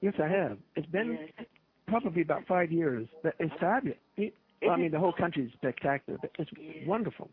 [0.00, 0.58] Yes, I have.
[0.74, 1.46] It's been Yes.
[1.86, 3.98] probably about five years, but it's fabulous.
[4.16, 6.84] It, well, I mean, the whole country is spectacular, but it's Yeah.
[6.86, 7.30] wonderful.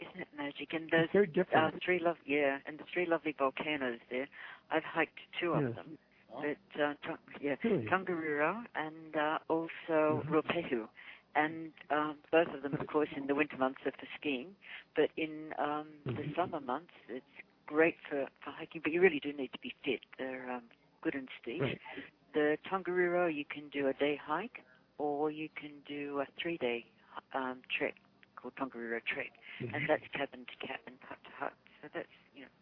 [0.00, 0.72] Isn't it magic?
[0.72, 4.28] And those It's very uh, three lov yeah, and the three lovely volcanoes there.
[4.70, 5.74] I've hiked two of Yes.
[5.76, 5.98] them.
[6.34, 6.42] Oh.
[6.42, 7.92] But uh, Tong- yeah, Really?
[7.92, 10.28] Tongariro and uh, also Mhm.
[10.30, 10.88] Ruapehu.
[11.34, 14.56] And um, both of them, of course, in the winter months are for skiing.
[14.96, 15.86] But in um,
[16.16, 16.34] the Mhm.
[16.36, 17.24] summer months, it's
[17.66, 18.80] great for, for hiking.
[18.82, 20.00] But you really do need to be fit.
[20.18, 20.64] They're um,
[21.02, 21.64] good and steep.
[21.64, 21.80] Right.
[22.34, 24.64] The Tongariro, you can do a day hike,
[24.98, 26.84] or you can do a three-day
[27.34, 27.94] um, trek
[28.40, 29.74] called Tongariro Trek, Mhm.
[29.74, 31.54] and that's cabin to cabin, hut to hut.
[31.82, 32.54] So that's you know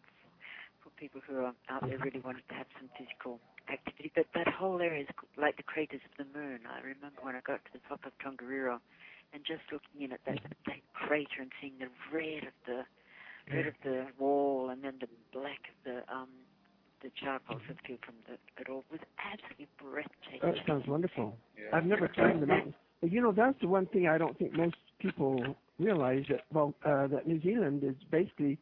[0.81, 3.39] for people who are out there really wanting to have some physical
[3.71, 4.11] activity.
[4.15, 6.65] But that whole area is like the craters of the moon.
[6.65, 8.79] I remember when I got to the top of Tongariro,
[9.33, 12.85] and just looking in at that that crater and seeing the red of the
[13.51, 16.29] red of the wall, and then the black of the um
[17.01, 20.41] the charcoal substitute from the it all was absolutely breathtaking.
[20.41, 21.37] That sounds wonderful.
[21.57, 21.75] Yeah.
[21.77, 22.73] I've never climbed the mountain.
[23.01, 26.73] But you know, that's the one thing I don't think most people realize that well,
[26.85, 28.57] uh, that New Zealand is basically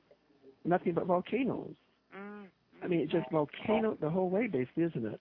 [0.64, 1.74] nothing but volcanoes.
[2.16, 2.46] Mm.
[2.84, 5.20] I mean, it's just volcano the whole way, basically, isn't it?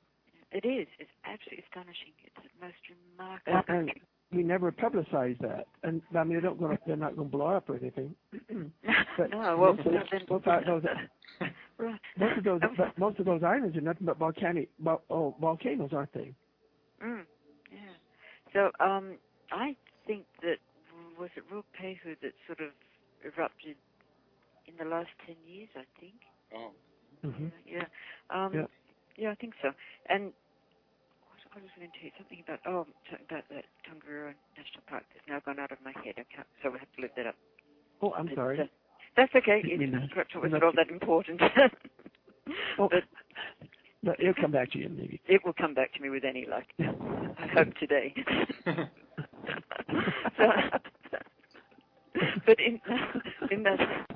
[0.53, 0.87] It is.
[0.99, 2.13] It's absolutely astonishing.
[2.25, 2.77] It's the most
[3.19, 3.63] remarkable.
[3.69, 4.01] And, and
[4.33, 7.47] we never publicize that, and I mean, they don't go, they're not going to blow
[7.47, 8.15] up or anything.
[9.19, 10.83] but no, well, most, of, those,
[11.79, 12.01] right.
[12.19, 12.61] most of those,
[12.97, 14.69] most of those islands are nothing but volcanic,
[15.11, 16.33] oh, volcanoes, aren't they?
[17.05, 17.23] Mm,
[17.73, 17.79] yeah.
[18.53, 19.17] So, um,
[19.53, 20.57] I think that
[21.18, 22.72] was it Ruapehu that sort of
[23.24, 23.76] erupted
[24.66, 25.68] in the last ten years.
[25.76, 26.20] I think.
[26.55, 26.70] Oh.
[27.24, 27.48] Mm-hmm.
[27.66, 27.88] Yeah.
[28.31, 28.66] Um, yeah.
[29.16, 29.70] Yeah, I think so.
[30.09, 30.33] And
[31.57, 32.87] I was going to tell you something about oh
[33.29, 36.14] about that Tongariro National Park that's now gone out of my head.
[36.18, 37.35] I can't, so we have to look that up.
[38.02, 38.61] Oh, I'm but, sorry.
[38.61, 38.64] Uh,
[39.16, 39.62] that's okay.
[39.64, 41.40] It's, it's perhaps it wasn't all that important.
[42.79, 43.05] oh, but,
[44.02, 45.20] but it'll come back to you maybe.
[45.26, 46.64] It will come back to me with any luck.
[46.79, 48.12] I hope today.
[50.37, 50.44] so,
[52.44, 52.81] but in
[53.51, 54.07] in that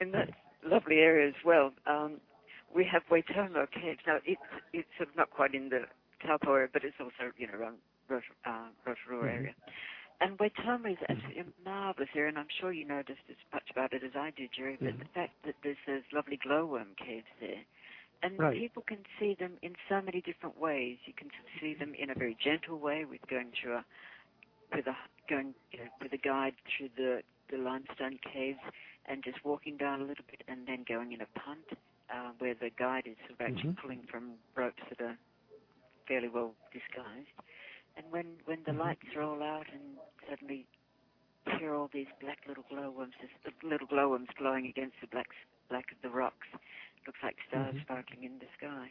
[0.00, 0.30] in that
[0.64, 1.72] lovely area as well.
[1.86, 2.20] Um,
[2.74, 4.00] we have Waitomo Caves.
[4.06, 4.40] Now, it's,
[4.72, 5.82] it's sort of not quite in the
[6.24, 7.76] Taupo area, but it's also, you know, around
[8.08, 9.54] Rotorua, uh, area.
[10.20, 11.66] And Waitomo is absolutely mm-hmm.
[11.66, 14.32] a marvelous area, and I'm sure you know just as much about it as I
[14.36, 14.98] do, Jerry, but mm-hmm.
[15.00, 17.60] the fact that there's those lovely glowworm caves there,
[18.22, 18.56] and right.
[18.56, 20.96] people can see them in so many different ways.
[21.04, 21.28] You can
[21.60, 23.84] see them in a very gentle way with going through a,
[24.74, 24.96] with a,
[25.28, 28.58] going, you know, with a guide through the, the limestone caves
[29.06, 31.78] and just walking down a little bit and then going in a punt
[32.10, 33.80] uh, where the guide is sort of actually mm-hmm.
[33.80, 35.16] pulling from ropes that are
[36.08, 37.34] fairly well disguised.
[37.96, 38.80] And when, when the mm-hmm.
[38.80, 39.98] lights roll out and
[40.28, 40.66] suddenly
[41.58, 43.30] hear all these black little glowworms, this
[43.62, 45.28] little glowworms glowing against the black,
[45.70, 47.82] black of the rocks, it looks like stars mm-hmm.
[47.82, 48.90] sparkling in the sky.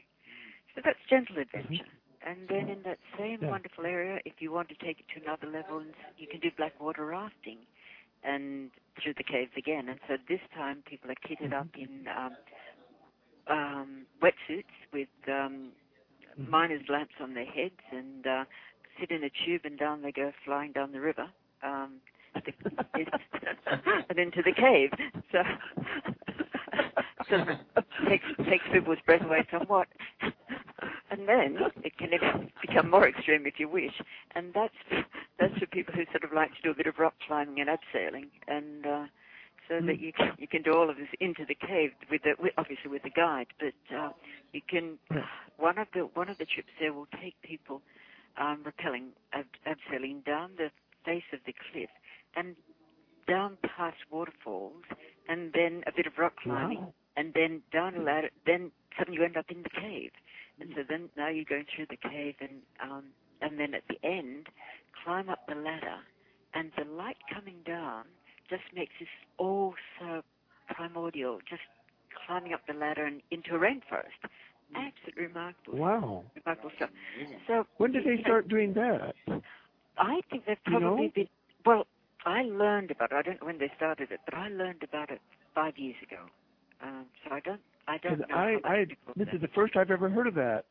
[0.76, 1.88] So that's gentle adventure.
[2.26, 3.50] And then in that same yeah.
[3.50, 5.84] wonderful area, if you want to take it to another level,
[6.18, 7.60] you can do black water rafting
[8.24, 9.88] and through the caves again.
[9.90, 11.82] And so this time people are kitted up Mm-hmm.
[11.82, 12.36] in um,
[13.48, 15.72] um, wetsuits with um,
[16.40, 16.50] mm-hmm.
[16.50, 18.46] miners' lamps on their heads and uh,
[19.00, 21.28] sit in a tube and down they go flying down the river
[21.64, 21.96] um,
[24.10, 24.90] and into the cave.
[25.32, 25.40] So,
[27.30, 29.88] so takes takes people's breath away somewhat.
[31.12, 32.10] And then it can
[32.62, 33.94] become more extreme if you wish,
[34.34, 35.06] and that's
[35.40, 37.70] that's for people who sort of like to do a bit of rock climbing and
[37.70, 39.06] abseiling, and uh,
[39.68, 39.88] so mm.
[39.88, 42.54] that you can, you can do all of this into the cave with the with,
[42.58, 43.48] obviously with the guide.
[43.60, 44.10] But uh,
[44.52, 44.98] you can
[45.58, 47.82] one of the one of the trips there will take people
[48.38, 50.70] um, rappelling ab- abseiling down the
[51.06, 51.90] face of the cliff
[52.36, 52.56] and
[53.28, 54.84] down past waterfalls,
[55.28, 56.94] and then a bit of rock climbing, wow.
[57.17, 58.30] And then down a ladder.
[58.45, 60.12] Then suddenly you end up in the cave,
[60.60, 63.06] and so then now you're going through the cave, and um,
[63.41, 64.47] and then at the end,
[65.04, 65.99] climb up the ladder,
[66.54, 68.06] and the light coming down
[68.49, 70.21] just makes this all so
[70.67, 71.62] primordial, just
[72.25, 74.30] climbing up the ladder and into a rainforest.
[74.75, 75.78] Absolutely remarkable.
[75.78, 76.23] Wow.
[76.36, 76.89] Remarkable stuff.
[77.47, 79.13] So when did they start doing that?
[79.97, 81.12] I think they've probably you know?
[81.13, 81.28] been
[81.65, 81.88] well,
[82.25, 83.15] I learned about it.
[83.15, 85.21] I don't know when they started it, but I learned about it
[85.54, 86.25] five years ago.
[86.86, 88.36] Um, so I don't I don't know.
[88.36, 90.65] I, I this is the first I've ever heard of that.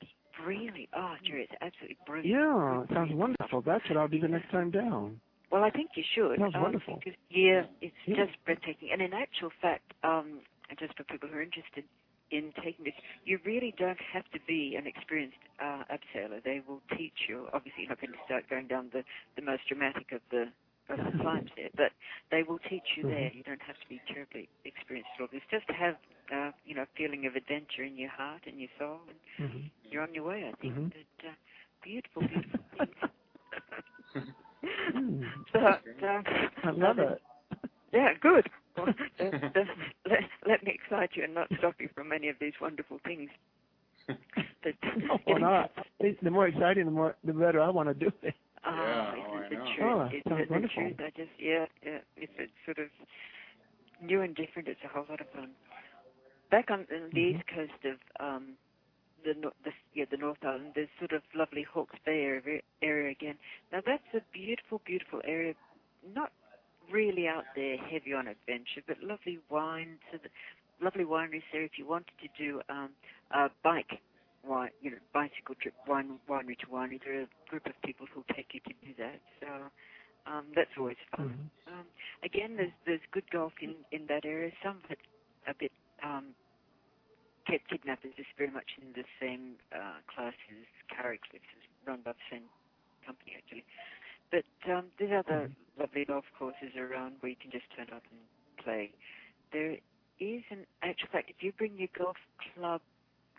[0.46, 0.88] Really?
[0.96, 2.26] Oh, Jerry, it's absolutely brilliant.
[2.26, 3.62] Yeah, it sounds wonderful.
[3.62, 5.20] That's what I'll do the next time down.
[5.50, 6.38] Well, I think you should.
[6.38, 6.98] Sounds um, wonderful.
[6.98, 8.16] Because, yeah, it's yeah.
[8.16, 8.90] just breathtaking.
[8.92, 10.40] And in actual fact, um,
[10.80, 11.84] just for people who are interested
[12.32, 16.42] in taking this, you really don't have to be an experienced uh, abseiler.
[16.42, 17.46] They will teach you.
[17.52, 19.04] Obviously, you're not going to start going down the,
[19.36, 20.46] the most dramatic of the
[20.88, 21.92] of the climbs there, but
[22.30, 23.14] they will teach you mm-hmm.
[23.14, 23.30] there.
[23.32, 25.28] You don't have to be terribly experienced at all.
[25.32, 25.96] It's just to have
[26.32, 29.66] uh, you know a feeling of adventure in your heart and your soul, and mm-hmm.
[29.90, 30.50] you're on your way.
[30.50, 30.74] I think.
[30.74, 30.88] Mm-hmm.
[30.92, 31.34] But, uh,
[31.82, 33.12] beautiful, beautiful things.
[34.94, 35.22] Mm.
[35.52, 36.22] So, uh,
[36.64, 37.20] I love it.
[37.92, 38.48] Yeah, good.
[38.76, 38.88] Well,
[39.20, 39.24] uh,
[40.08, 43.30] let, let, me excite you and not stop you from any of these wonderful things.
[44.06, 45.70] But, no, why not?
[46.00, 48.34] The more exciting, the more the better I want to do it.
[48.66, 49.76] Oh, yeah, isn't oh, the know.
[49.76, 49.96] truth?
[49.98, 50.76] Oh, isn't sounds it the wonderful.
[50.76, 50.96] truth?
[51.00, 51.98] I just, yeah, yeah.
[52.16, 52.88] If it's sort of
[54.02, 55.52] new and different, it's a whole lot of fun.
[56.50, 57.36] Back on the Mm-hmm.
[57.36, 58.56] east coast of um,
[59.24, 63.38] the, the yeah the North Island, there's sort of lovely Hawke's Bay area, area again.
[63.72, 65.54] Now that's a beautiful, beautiful area.
[66.06, 66.32] Not
[66.92, 70.30] really out there heavy on adventure, but lovely wines, so the,
[70.84, 71.64] lovely wineries there.
[71.64, 72.90] If you wanted to do um,
[73.34, 74.00] a bike
[74.46, 78.06] wine, you know, bicycle trip, wine, winery to winery, there are a group of people
[78.12, 79.20] who'll take you to do that.
[79.40, 79.48] So
[80.30, 81.30] um, that's always fun.
[81.30, 81.50] Mhm.
[81.68, 81.86] Um,
[82.24, 84.52] again, there's there's good golf in in that area.
[84.62, 85.00] Some of it
[85.48, 85.72] a bit
[86.04, 86.34] um,
[87.46, 92.00] Cape Kidnappers is very much in the same uh, class as Kauri Cliffs, is run
[92.04, 92.44] by the same
[93.06, 93.64] company actually.
[94.30, 98.20] But um, there's other lovely golf courses around where you can just turn up and
[98.64, 98.92] play.
[99.52, 99.78] There,
[100.20, 101.30] is an actual fact.
[101.30, 102.16] If you bring your golf
[102.54, 102.80] club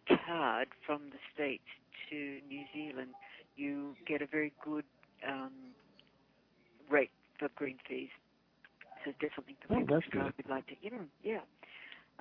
[0.08, 1.64] card from the States
[2.10, 3.12] to New Zealand,
[3.56, 4.86] you get a very good
[5.28, 5.74] um,
[6.90, 8.10] rate for green fees.
[9.04, 10.76] So it's definitely for Oh, people who would like to.
[10.82, 11.42] Yeah, yeah.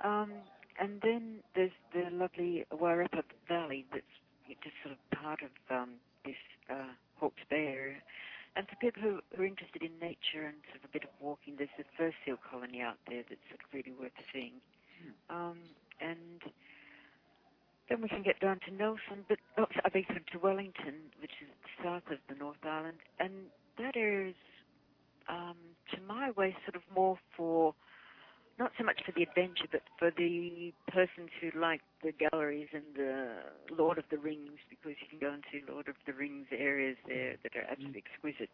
[0.03, 0.31] Um,
[0.79, 4.15] and then there's the lovely Wairarapa Valley that's
[4.63, 5.95] just sort of part of um,
[6.25, 6.39] this
[6.71, 8.01] uh, Hawke's Bay area.
[8.55, 11.55] And for people who, are interested in nature and sort of a bit of walking,
[11.57, 14.59] there's the first seal colony out there that's sort of really worth seeing.
[15.29, 15.59] Um,
[16.01, 16.41] and
[17.89, 21.49] then we can get down to Nelson, but oh, I beg to Wellington, which is
[21.83, 23.31] south of the North Island, and
[23.77, 24.35] that is,
[25.29, 25.57] um,
[25.93, 27.75] to my way, sort of more for
[28.57, 32.83] not so much for the adventure, but for the persons who like the galleries and
[32.95, 33.43] the
[33.77, 37.35] Lord of the Rings, because you can go into Lord of the Rings areas there
[37.43, 38.49] that are absolutely exquisite.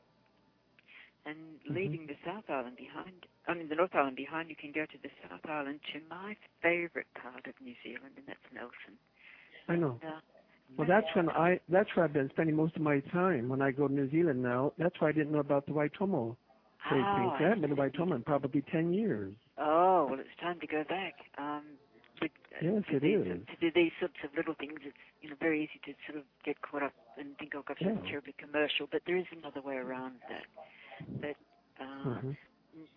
[1.23, 1.75] And Mhm.
[1.75, 4.97] leaving the South Island behind, I mean the North Island behind, you can go to
[4.97, 8.97] the South Island to my favourite part of New Zealand, and that's Nelson.
[9.69, 10.02] I know.
[10.04, 10.19] Uh,
[10.78, 13.71] Well, that's when I that's where I've been spending most of my time when I
[13.71, 14.74] go to New Zealand now.
[14.78, 16.38] That's why I didn't know about the Waitomo
[16.88, 17.36] trade oh.
[17.39, 19.36] I haven't been to Waitomo in probably ten years.
[19.58, 21.15] Oh, well, it's time to go back.
[21.38, 21.63] Um,
[22.19, 23.47] but, uh, Yes, to it these, is.
[23.50, 26.26] To do these sorts of little things, it's you know very easy to sort of
[26.45, 27.89] get caught up and think, oh gosh, Yeah.
[27.89, 28.88] it's terribly commercial.
[28.91, 30.47] But there is another way around that.
[31.21, 31.38] But
[31.84, 32.38] uh, Mhm.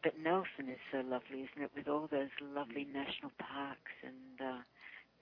[0.03, 1.71] but Nelson is so lovely, isn't it?
[1.77, 4.63] With all those lovely national parks and uh,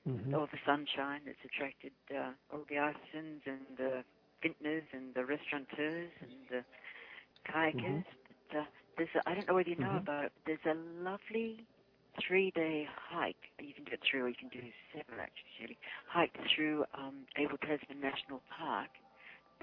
[0.07, 0.35] Mhm.
[0.35, 4.05] all the sunshine that's attracted uh, all the artisans and the
[4.43, 6.65] vintners and the restaurateurs and the
[7.51, 8.05] kayakers.
[8.51, 8.65] But, uh,
[8.97, 10.03] there's a, I don't know whether you know Mhm.
[10.03, 10.33] about it.
[10.47, 11.67] There's a lovely
[12.27, 13.37] three-day hike.
[13.61, 14.61] You can do it through, or you can do
[14.93, 15.79] seven actually.
[16.09, 18.91] Hike through um, Abel Tasman National Park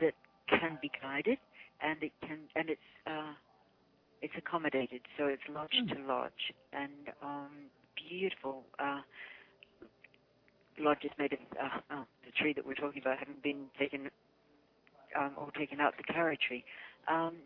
[0.02, 0.13] that
[0.49, 1.39] can be guided,
[1.82, 3.34] and it can, and it's uh,
[4.21, 5.93] it's accommodated, so it's lodge Hmm.
[5.93, 8.65] to lodge, and um, beautiful.
[8.80, 9.02] Uh,
[10.80, 14.10] lodges made of uh, oh, the tree that we're talking about having been taken
[15.20, 16.63] um, or taken out the kauri tree.
[17.10, 17.38] Um,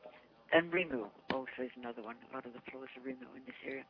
[0.54, 2.18] and Rimu also is another one.
[2.32, 3.84] A lot of the floors are Rimu in this area.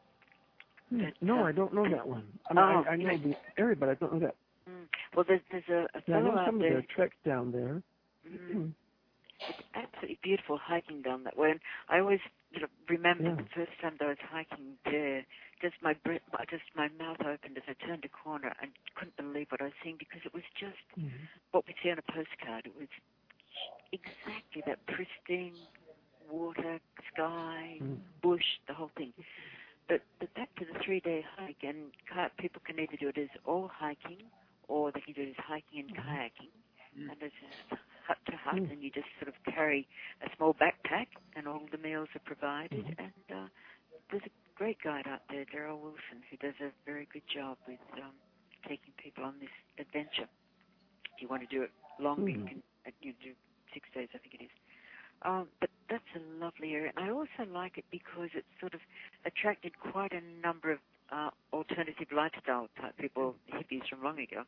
[0.90, 1.00] Hmm.
[1.04, 2.28] But, No, uh, I don't know that one.
[2.50, 4.36] I, mean, Oh, I, I know the area, but I don't know that.
[4.70, 4.88] Mm.
[5.16, 6.82] Well, there's there's a, a Yeah, I know some of there.
[6.82, 7.84] the treks down there.
[8.28, 8.74] Mm,
[9.48, 11.52] it's absolutely beautiful hiking down that way.
[11.52, 12.20] And I always
[12.52, 13.36] you know, remember Yeah.
[13.38, 15.26] the first time that I was hiking there,
[15.63, 16.21] just my breath,
[16.52, 19.80] just my mouth opened as I turned a corner and couldn't believe what I was
[19.84, 21.30] seeing because it was just Mhm.
[21.52, 22.67] what we see on a postcard.
[22.67, 22.89] It was
[23.93, 25.67] exactly that pristine
[26.30, 26.80] water,
[27.13, 28.02] sky, Mhm.
[28.23, 29.13] bush, the whole thing.
[29.89, 33.30] But, but back to the three-day hike, and ki- people can either do it as
[33.45, 34.32] all hiking,
[34.69, 36.54] or they can do it as hiking and kayaking.
[36.97, 37.12] Mm.
[37.12, 38.71] And it's just hut to hut, Mm.
[38.71, 39.88] and you just sort of carry
[40.21, 42.86] a small backpack, and all the meals are provided.
[42.97, 43.47] And uh,
[44.12, 47.80] there's a great guide out there, Daryl Wilson, who does a very good job with
[47.98, 48.13] um,
[48.68, 50.30] taking people on this adventure.
[51.16, 52.48] If you want to do it longer, you Mhm.
[52.48, 53.34] can uh, you do
[53.74, 54.52] six days, I think it is.
[55.24, 58.82] Um, but that's a lovely area, and I also like it because it's sort of
[59.26, 60.80] attracted quite a number of
[61.12, 64.44] uh, alternative lifestyle type people, hippies from long ago,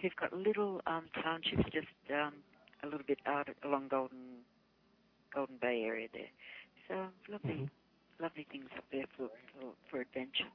[0.00, 2.34] who've got little um, townships just um,
[2.82, 4.44] a little bit out along Golden
[5.34, 6.30] Golden Bay area there.
[6.88, 7.70] So lovely, Mhm.
[8.20, 10.50] Lovely things up there for for, for adventure.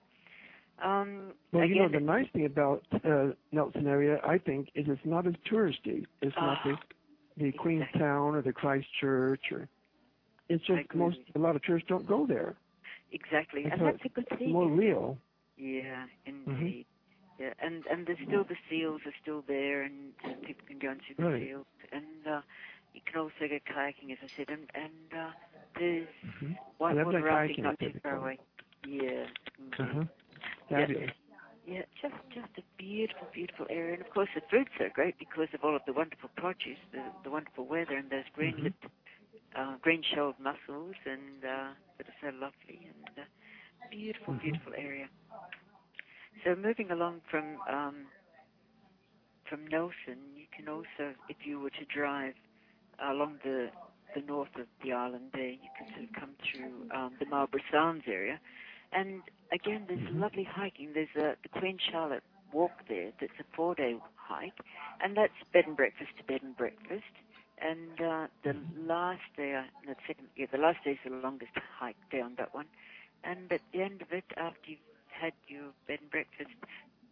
[0.83, 5.01] Um, Well, you know, the nice thing about uh, Nelson area, I think, is it's
[5.05, 6.05] not as touristy.
[6.21, 6.77] It's not Ah, the
[7.37, 8.03] the exactly.
[8.03, 9.69] Queenstown or the Christchurch or.
[10.49, 12.55] It's just most a lot of tourists don't go there.
[13.11, 14.57] exactly, and and so that's a good thing.
[14.57, 15.17] more real.
[15.57, 16.85] Yeah, indeed.
[17.39, 20.89] Yeah, and and there's still the seals are still there, and, and people can go
[20.89, 21.39] and see the Right.
[21.39, 22.41] seals, and uh,
[22.93, 25.31] you can also go kayaking, as I said, and and uh,
[25.79, 26.57] there's Mhm.
[26.77, 28.17] whitewater like rafting kayaking not up too there far before.
[28.17, 28.39] away.
[28.85, 29.25] Yeah.
[29.59, 29.79] indeed.
[29.79, 30.05] Uh-huh.
[30.69, 30.87] Yeah.
[30.87, 31.11] Fabulous.
[31.65, 35.47] Yeah, just just a beautiful, beautiful area, and of course the food's so great because
[35.53, 38.63] of all of the wonderful produce, the the wonderful weather, and those green Mhm.
[38.63, 38.85] lipped,
[39.57, 43.25] uh, green shelled mussels, and uh, that are so lovely, and uh,
[43.91, 44.41] beautiful, Mhm.
[44.41, 45.07] beautiful area.
[46.43, 48.05] So moving along from um,
[49.49, 52.33] from Nelson, you can also, if you were to drive
[53.09, 53.69] along the
[54.15, 57.61] the north of the island there, you can sort of come through um, the Marlborough
[57.71, 58.39] Sounds area,
[58.91, 60.11] and again, there's Mhm.
[60.11, 60.91] lovely hiking.
[60.93, 63.11] There's a, the Queen Charlotte Walk there.
[63.19, 64.57] That's a four-day hike,
[65.01, 67.13] and that's bed and breakfast to bed and breakfast.
[67.59, 68.75] And uh, the Mhm.
[68.75, 71.45] last day, uh, the second, yeah, the last day is the longest
[71.79, 72.59] hike down that one.
[73.17, 76.51] And at the end of it, after you've had your bed and breakfast,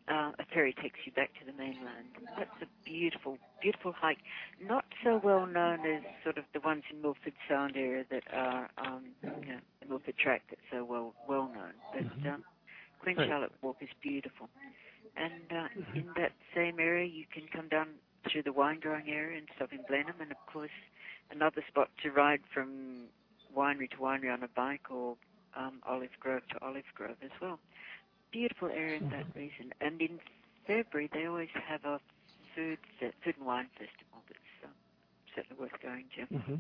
[0.10, 2.18] uh, a ferry takes you back to the mainland.
[2.38, 4.20] That's a beautiful, beautiful hike.
[4.60, 8.70] Not so well known as sort of the ones in Milford Sound area that are,
[8.78, 9.06] um,
[9.42, 11.74] you know, the Milford Track that's so well well known.
[11.92, 12.34] But Mhm.
[12.34, 12.44] um,
[13.00, 13.18] Queen.
[13.26, 14.50] Charlotte Walk is beautiful.
[15.16, 17.88] And uh, in that same area, you can come down
[18.32, 20.72] through the wine growing area and stop in Blenheim, and of course,
[21.32, 23.08] another spot to ride from
[23.56, 25.18] winery to winery on a bike or
[25.56, 27.60] um, Olive Grove to Olive Grove as well.
[28.32, 29.72] Beautiful area in that reason.
[29.82, 30.20] And in
[30.68, 32.00] February, they always have a
[32.56, 34.70] food food and wine festival that's uh,
[35.36, 36.28] certainly worth going to.
[36.32, 36.56] hmm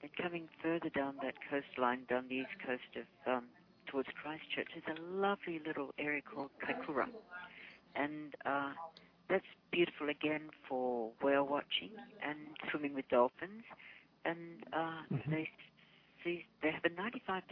[0.00, 3.48] Then coming further down that coastline, down the east coast of um,
[3.86, 7.06] towards Christchurch, there's a lovely little area called Kaikoura,
[7.94, 8.72] and uh,
[9.28, 11.90] that's beautiful again for whale watching
[12.22, 12.38] and
[12.70, 13.64] swimming with dolphins.
[14.24, 15.30] And uh, Mhm.
[15.30, 15.48] they
[16.24, 17.42] see they have a 95%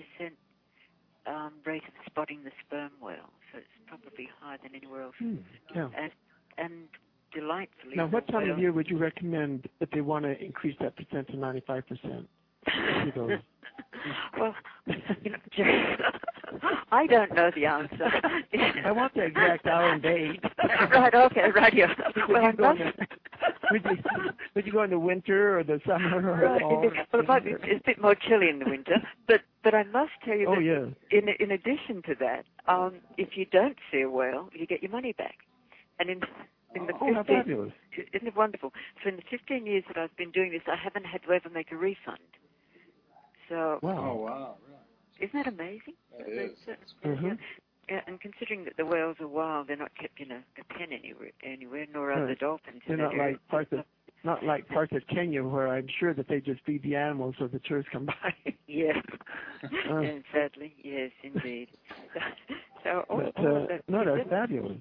[1.27, 5.15] um, rate of spotting the sperm whale, so it's probably higher than anywhere else.
[5.19, 5.37] Hmm.
[5.75, 5.89] Yeah.
[5.97, 6.13] And
[6.59, 6.89] and
[7.33, 10.97] delightfully, Now, what time of year would you recommend if they want to increase that
[10.97, 12.27] percent to 95%?
[14.39, 14.55] well,
[15.23, 15.97] you know, Jerry,
[16.93, 18.11] I don't know the answer.
[18.85, 20.41] I want the exact hour and date.
[20.91, 21.95] right, okay, right here.
[22.29, 22.93] Well, would, you go the,
[23.71, 23.99] would, you,
[24.55, 26.91] would you go in the winter or the summer or right, fall?
[27.13, 28.97] well, it might be it's a bit more chilly in the winter,
[29.27, 31.19] but but I must tell you Oh, that yeah.
[31.19, 34.93] in in addition to that, um, if you don't see a whale, you get your
[34.93, 35.37] money back.
[35.99, 36.21] And in
[36.75, 37.73] in the Oh, how 15 fabulous.
[38.15, 38.73] isn't it wonderful?
[39.03, 41.51] So in the 15 years that I've been doing this, I haven't had to ever
[41.51, 42.19] make a refund.
[43.51, 44.17] So Oh Wow.
[44.17, 44.59] wow,
[45.21, 45.95] isn't that amazing?
[46.19, 46.57] that is.
[46.67, 47.25] That's, That's Mhm.
[47.25, 47.37] yeah.
[47.89, 50.93] Yeah, and considering that the whales are wild, they're not kept in a, a pen
[50.93, 52.83] anywhere, anywhere, nor are the dolphins.
[52.87, 53.85] They're not like parts of
[54.25, 57.49] not like parts of Kenya where I'm sure that they just feed the animals so
[57.49, 58.35] the tourists come by.
[58.69, 58.93] Yeah.
[59.91, 60.03] Uh.
[60.03, 61.69] and sadly, yes, indeed.
[62.85, 64.79] so all, but all uh, of that, no, that's it's, fabulous.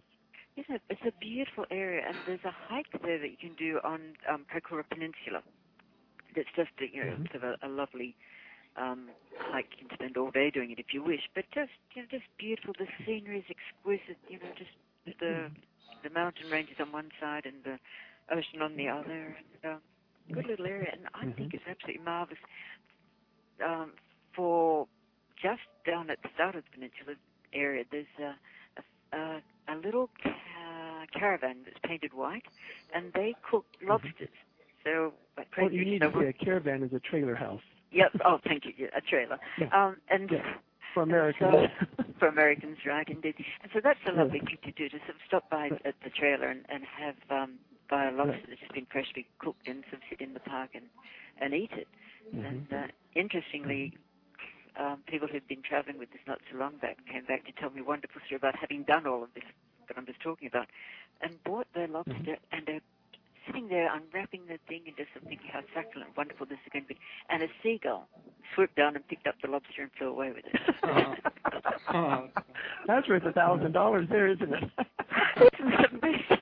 [0.58, 0.82] isn't it?
[0.90, 4.46] It's a beautiful area, and there's a hike there that you can do on um,
[4.54, 5.42] Kaikoura Peninsula.
[6.36, 7.32] That's just a, you know Mhm.
[7.32, 8.16] sort of a, a lovely
[8.78, 9.10] um.
[9.72, 12.26] You can spend all day doing it if you wish, but just you know, just
[12.40, 12.74] beautiful.
[12.78, 14.20] The scenery is exquisite.
[14.30, 14.72] You know, just
[15.20, 15.50] the
[16.04, 17.80] the mountain ranges on one side and the
[18.32, 19.82] ocean on the other, and um,
[20.34, 20.90] good little area.
[20.94, 22.40] And I think it's absolutely marvelous
[23.66, 23.94] um,
[24.36, 24.88] for
[25.42, 27.16] just down at the start of the peninsula
[27.54, 27.84] area.
[27.92, 28.36] There's a
[28.80, 29.44] a, a,
[29.74, 32.46] a little ca- caravan that's painted white,
[32.94, 34.30] and they cook lobsters.
[34.86, 37.62] So, like What you need to see a caravan is a trailer house
[37.92, 38.12] Yep.
[38.26, 38.88] Oh, thank you.
[38.96, 39.40] A trailer.
[39.58, 39.68] Yeah.
[39.74, 40.58] Um, and Yeah.
[40.94, 41.52] for Americans.
[41.52, 43.08] So- for Americans, right?
[43.08, 43.36] Indeed.
[43.64, 46.10] And so that's a lovely thing to do to sort of stop by at the
[46.10, 47.60] trailer and, and have um,
[47.90, 50.72] buy a lobster that's just been freshly cooked and sort of sit in the park
[50.76, 50.86] and
[51.42, 51.88] and eat it.
[52.36, 52.46] Mhm.
[52.46, 53.94] And uh, interestingly,
[54.80, 57.70] um, people who've been traveling with this not so long back came back to tell
[57.70, 59.44] me wonderful story about having done all of this
[59.88, 60.68] that I'm just talking about,
[61.22, 62.52] and bought their lobster Mm-hmm.
[62.52, 62.82] and they're
[63.50, 66.84] sitting there unwrapping the thing and just thinking how succulent and wonderful this is going
[66.86, 66.98] to be.
[67.30, 68.08] And a seagull
[68.56, 70.60] swooped down and picked up the lobster and flew away with it.
[71.92, 72.28] Oh,
[72.88, 74.64] That's worth a thousand dollars there, isn't it?
[75.38, 76.38] Isn't it amazing?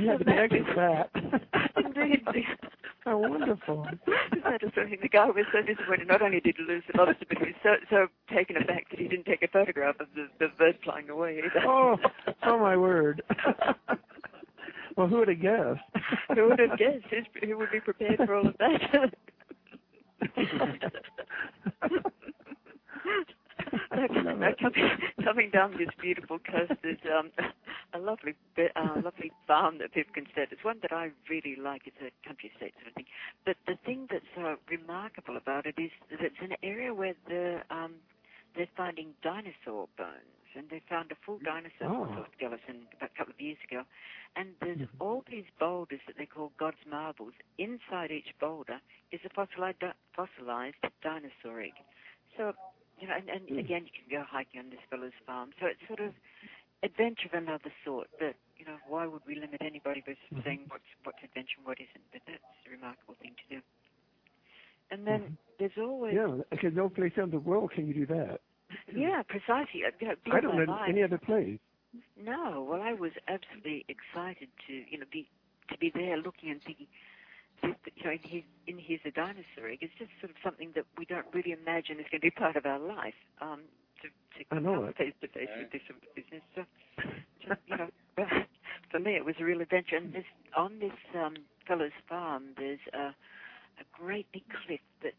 [0.00, 1.10] you had to be extra fat.
[3.22, 3.86] How wonderful.
[4.06, 4.96] Isn't that a?
[5.02, 6.06] The guy was so disappointed.
[6.08, 8.98] Not only did he lose the lobster, but he was so so taken aback that
[8.98, 11.66] he didn't take a photograph of the, the bird flying away either.
[11.66, 11.96] Oh,
[12.44, 13.22] oh my word.
[14.96, 15.80] well, who would have guessed?
[16.34, 17.06] Who would have guessed?
[17.10, 19.12] Who's, who would be prepared for all of that?
[23.90, 24.88] Now, com- now, coming,
[25.24, 27.30] coming down this beautiful coast, there's um,
[27.94, 30.52] a lovely, uh, lovely farm that people can at.
[30.52, 31.82] It's one that I really like.
[31.86, 33.06] It's a country estate sort of thing.
[33.44, 37.60] But the thing that's so remarkable about it is that it's an area where the
[37.70, 37.94] um,
[38.56, 42.24] they're finding dinosaur bones, and they found a full dinosaur Oh.
[42.36, 43.84] skeleton about a couple of years ago.
[44.36, 44.88] And there's Mhm.
[45.00, 47.34] all these boulders that they call God's marbles.
[47.58, 48.80] Inside each boulder
[49.12, 49.82] is a fossilized,
[50.14, 51.74] fossilized dinosaur egg.
[52.36, 52.52] So,
[53.00, 53.58] you know, and, and Mm.
[53.58, 55.50] again, you can go hiking on this fellow's farm.
[55.60, 56.12] So it's sort of
[56.82, 58.08] adventure of another sort.
[58.18, 60.42] But you know, why would we limit anybody by Mhm.
[60.44, 62.04] saying what's what's adventure and what isn't?
[62.12, 63.62] But that's a remarkable thing to do.
[64.90, 65.36] And then Mhm.
[65.58, 68.40] there's always Yeah, because no place in the world can you do that.
[68.94, 69.82] yeah, precisely.
[70.00, 71.58] You know, I don't know any other place.
[72.16, 75.28] no, well, I was absolutely excited to, you know, be
[75.70, 76.86] to be there, looking and thinking,
[77.62, 79.78] this, you know, in his in his a dinosaur egg.
[79.82, 82.56] It's just sort of something that we don't really imagine is going to be part
[82.56, 83.14] of our life.
[83.40, 83.62] Um,
[84.02, 84.96] to to I know come it.
[84.98, 85.82] face to face with this
[86.16, 86.42] business.
[86.54, 86.64] So,
[87.42, 87.88] just, you know,
[88.90, 89.96] for me, it was a real adventure.
[89.96, 90.26] And this
[90.56, 91.36] on this um,
[91.68, 93.14] fellow's farm, there's a
[93.80, 95.14] a great big cliff that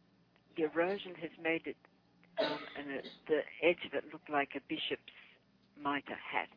[0.58, 1.78] the erosion has made it,
[2.40, 5.14] um, and it, the edge of it looked like a bishop's
[5.82, 6.50] mitre hat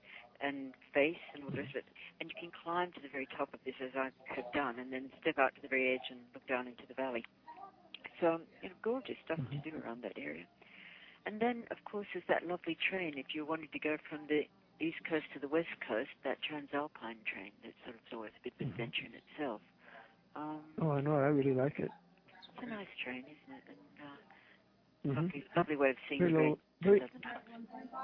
[0.43, 1.89] and face and all the rest of it.
[2.21, 4.93] And you can climb to the very top of this, as I have done, and
[4.93, 7.25] then step out to the very edge and look down into the valley.
[8.23, 9.63] um, you know, gorgeous stuff Mhm.
[9.63, 10.47] to do around that area.
[11.27, 13.15] And then, of course, there's that lovely train.
[13.19, 14.43] If you wanted to go from the
[14.81, 17.53] east coast to the west coast, that Transalpine train.
[17.65, 18.73] That sort of is always a bit of Mhm.
[18.73, 19.61] adventure in itself.
[20.37, 21.15] Um, Oh, I know.
[21.15, 21.91] I really like it.
[22.55, 23.65] it's a nice train, isn't it?
[23.69, 24.17] And uh,
[25.05, 26.59] hmm lovely, lovely way of seeing Very low.
[26.83, 27.01] Very,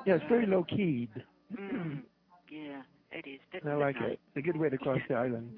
[0.06, 1.10] yeah, it's very low keyed.
[1.52, 2.02] Mm,
[2.50, 3.40] yeah, it is.
[3.52, 4.12] But, I like nice.
[4.12, 4.20] it.
[4.28, 5.54] It's a good way to cross the island.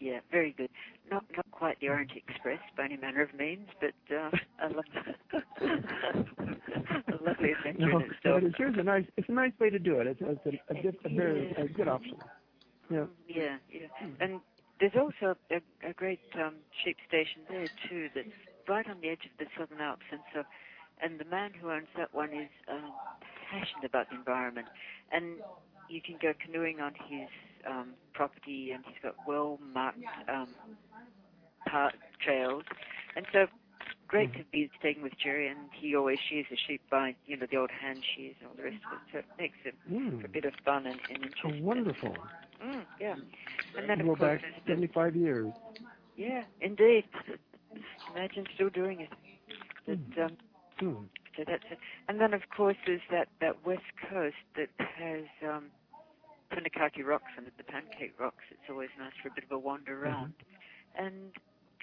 [0.00, 0.70] Yeah, very good.
[1.10, 4.30] Not not quite the Orient Express by any manner of means, but uh,
[4.62, 4.82] a, lo-
[7.12, 8.42] a lovely adventure No, in but itself.
[8.44, 9.06] it's, here's a nice.
[9.16, 10.06] It's a nice way to do it.
[10.08, 12.18] It's, it's a, a, diff- a very a good option.
[12.90, 13.06] Yeah.
[13.28, 13.88] Yeah, yeah.
[14.20, 14.40] And
[14.80, 18.28] there's also a, a great um, sheep station there too that's
[18.68, 20.44] right on the edge of the Southern Alps, and so
[21.02, 22.94] and the man who owns that one is um,
[23.50, 24.68] passionate about the environment,
[25.12, 25.40] and
[25.88, 27.28] you can go canoeing on his
[27.68, 29.98] um, property, and he's got well marked
[30.28, 30.48] um,
[31.66, 32.64] path trails,
[33.16, 33.46] and so
[34.08, 37.46] great to be staying with Jerry, and he always shears the sheep by you know
[37.50, 40.24] the old hand shears and all the rest of it, so it makes it Mm.
[40.24, 41.64] a bit of fun and, and Oh, interesting.
[41.64, 42.14] wonderful.
[42.64, 43.14] Mm, yeah.
[43.76, 45.52] And then, of course, back there's the- 75 years.
[46.16, 47.04] yeah, indeed.
[48.14, 49.10] Imagine still doing it.
[49.86, 50.24] But, Mm.
[50.24, 50.36] um,
[50.78, 51.04] Hmm.
[51.36, 51.78] so that's it.
[52.08, 55.70] And then, of course, there's that, that west coast that has um,
[56.52, 58.44] Punakaiki rocks and the pancake rocks.
[58.50, 60.06] It's always nice for a bit of a wander Mm-hmm.
[60.06, 60.34] around.
[60.96, 61.32] And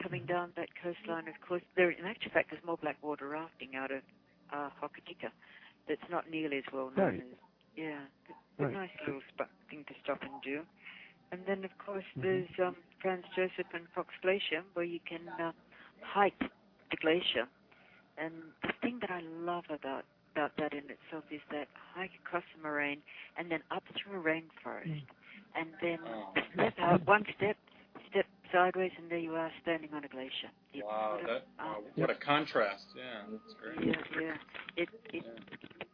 [0.01, 3.76] coming down that coastline, of course, there, in actual fact, there's more black water rafting
[3.76, 4.01] out of
[4.53, 5.32] uh, Hokitika
[5.88, 7.20] that's not nearly as well known Right.
[7.20, 7.38] as,
[7.76, 8.74] yeah, but Right.
[8.74, 10.61] nice little spot, thing to stop and do.
[11.32, 12.24] And then, of course, Mhm.
[12.24, 15.51] there's um, Franz Josef and Fox Glacier, where you can uh,
[16.01, 17.47] hike the glacier.
[18.18, 20.05] And the thing that I love about
[20.38, 23.02] about that in itself is that hike across the moraine
[23.38, 25.08] and then up through a rainforest, Mm.
[25.56, 26.34] and then Oh.
[26.54, 27.58] step out one step,
[28.10, 30.52] step sideways, and there you are standing on a glacier.
[30.74, 32.86] It's Wow, sort of, that um, wow, what a contrast.
[32.96, 33.80] Yeah, that's great.
[33.88, 34.38] yeah, yeah.
[34.78, 35.26] It it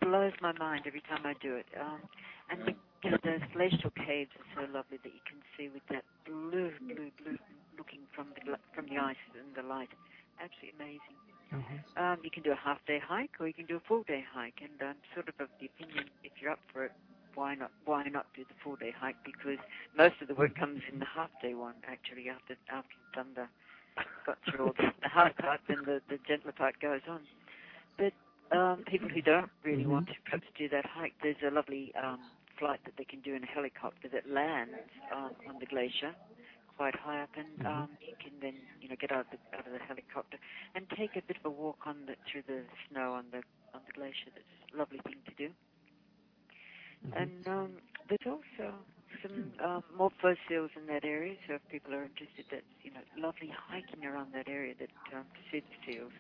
[0.01, 1.67] blows my mind every time I do it.
[1.79, 2.01] Um,
[2.49, 2.73] and the,
[3.03, 6.71] you know, those glacial caves are so lovely that you can see with that blue,
[6.89, 7.37] blue, blue
[7.77, 9.91] looking from the from the ice and the light.
[10.39, 11.17] Absolutely amazing.
[11.53, 11.83] Mhm.
[11.97, 14.23] Um, you can do a half day hike or you can do a full day
[14.33, 16.93] hike, and I'm sort of of the opinion if you're up for it,
[17.35, 19.17] why not why not do the full day hike?
[19.25, 19.59] Because
[19.95, 22.97] most of the work comes in the half day one actually after after
[23.35, 23.47] the
[24.25, 27.21] got through all the, the hard part, then the the gentler part goes on.
[27.97, 28.13] But
[28.55, 29.89] um, people who don't really Mhm.
[29.89, 32.21] want to perhaps do that hike, there's a lovely um,
[32.59, 36.15] flight that they can do in a helicopter that lands um, on the glacier
[36.77, 37.65] quite high up, and Mhm.
[37.65, 40.37] um, you can then you know get out of the out of the helicopter
[40.75, 43.41] and take a bit of a walk on the through the snow on the
[43.73, 44.31] on the glacier.
[44.35, 45.49] That's a lovely thing to do.
[47.05, 47.31] Mhm.
[47.31, 47.71] And um,
[48.09, 48.85] there's also
[49.23, 51.35] some um, more fur seals in that area.
[51.47, 55.25] So if people are interested, that's you know lovely hiking around that area that um,
[55.51, 56.13] the seals.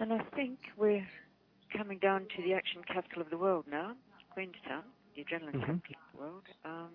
[0.00, 1.06] And I think we're
[1.76, 3.94] coming down to the action capital of the world now,
[4.30, 4.84] Queenstown,
[5.16, 5.60] the adrenaline Mhm.
[5.60, 6.44] capital of the world.
[6.64, 6.92] Um,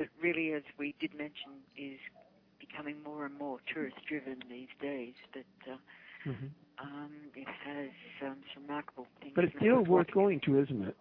[0.00, 2.00] that really, as we did mention, is
[2.58, 5.14] becoming more and more tourist-driven these days.
[5.32, 5.76] But uh,
[6.26, 6.50] Mhm.
[6.82, 7.90] um, it has
[8.26, 9.34] um, some remarkable things.
[9.36, 10.96] But it's still worth water- going to, isn't it?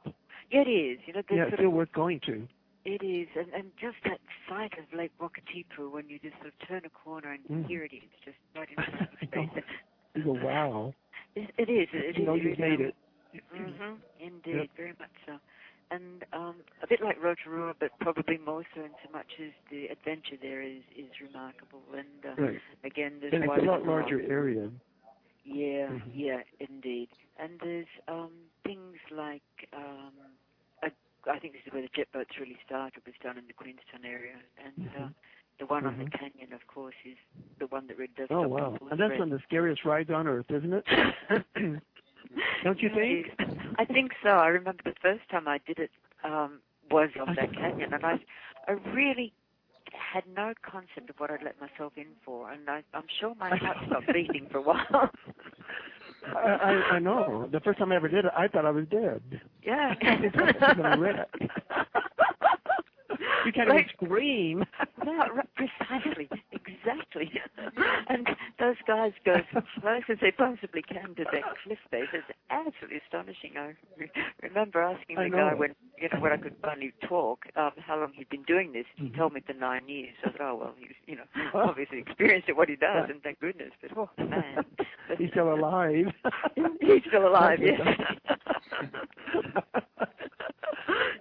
[0.51, 0.99] Yeah, it is.
[1.07, 2.47] You know, Yeah, it's still of, worth going to.
[2.85, 6.67] it is, and and just that sight of Lake Wakatipu when you just sort of
[6.67, 7.67] turn a corner and Mm.
[7.67, 9.63] here it is, just right in front of your face.
[10.15, 10.93] You go, wow.
[11.35, 11.87] It, it is.
[11.93, 12.95] It, You know is you've made it.
[13.53, 14.69] hmm Indeed, Yep.
[14.77, 15.33] very much so.
[15.91, 19.87] And um, a bit like Rotorua, but probably more so in so much as the
[19.87, 21.81] adventure there is is remarkable.
[21.97, 22.59] And uh, Right.
[22.83, 24.69] again, there's And it's a lot larger area.
[25.43, 26.01] Yeah, Mhm.
[26.13, 27.09] yeah, indeed.
[27.39, 28.31] And there's um,
[28.63, 29.41] things like
[29.73, 30.13] um,
[30.83, 30.91] I,
[31.29, 33.01] I think this is where the jet boats really started.
[33.05, 35.13] Was down in the Queenstown area, and uh, Mhm.
[35.59, 36.19] the one on the Mhm.
[36.19, 37.17] canyon, of course, is
[37.59, 38.27] the one that really does.
[38.29, 38.77] Oh, wow.
[38.79, 39.19] And that's breath.
[39.19, 40.85] one of the scariest rides on Earth, isn't it?
[42.63, 43.27] Don't you think?
[43.77, 44.29] I think so.
[44.29, 45.91] I remember the first time I did it
[46.23, 46.59] um,
[46.91, 48.19] was on that canyon, and I,
[48.67, 49.33] I really
[49.93, 53.51] had no concept of what I'd let myself in for, and I, I'm sure my
[53.51, 55.09] heart stopped beating for a while.
[56.35, 57.47] I, I, I know.
[57.51, 59.21] The first time I ever did it, I thought I was dead.
[59.63, 59.93] yeah.
[60.01, 61.27] It's gonna wreck.
[63.45, 63.79] You can't Right.
[63.79, 64.65] even scream.
[65.05, 65.23] No,
[65.55, 66.29] precisely,
[66.67, 67.31] exactly.
[68.09, 68.27] and
[68.59, 72.07] those guys go as close as they possibly can to that cliff face.
[72.13, 73.57] It's absolutely astonishing.
[73.57, 77.71] I re- remember asking the guy when you know when I could finally talk um,
[77.77, 78.85] how long he'd been doing this.
[78.95, 79.17] He Mhm.
[79.17, 80.15] told me for nine years.
[80.23, 83.39] I thought, oh well, he's you know obviously experienced at what he does, and thank
[83.39, 83.71] goodness.
[83.81, 84.65] But oh man,
[85.17, 86.05] He's still alive.
[86.81, 87.59] He's still alive.
[87.61, 87.79] Yes.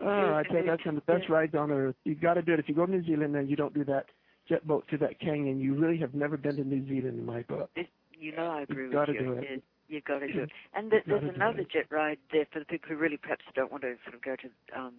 [0.02, 1.96] oh, I tell you, that's one of the best rides on earth.
[2.04, 2.60] You've got to do it.
[2.60, 4.06] If you go to New Zealand and you don't do that
[4.48, 7.42] jet boat to that canyon, you really have never been to New Zealand in my
[7.42, 7.70] book.
[7.76, 9.20] It, You know I agree You've got to you.
[9.20, 9.62] do it.
[9.88, 10.50] You've got to do it.
[10.74, 13.44] And th- You've gotta do another jet ride there for the people who really perhaps
[13.54, 14.94] don't want to sort of go to um,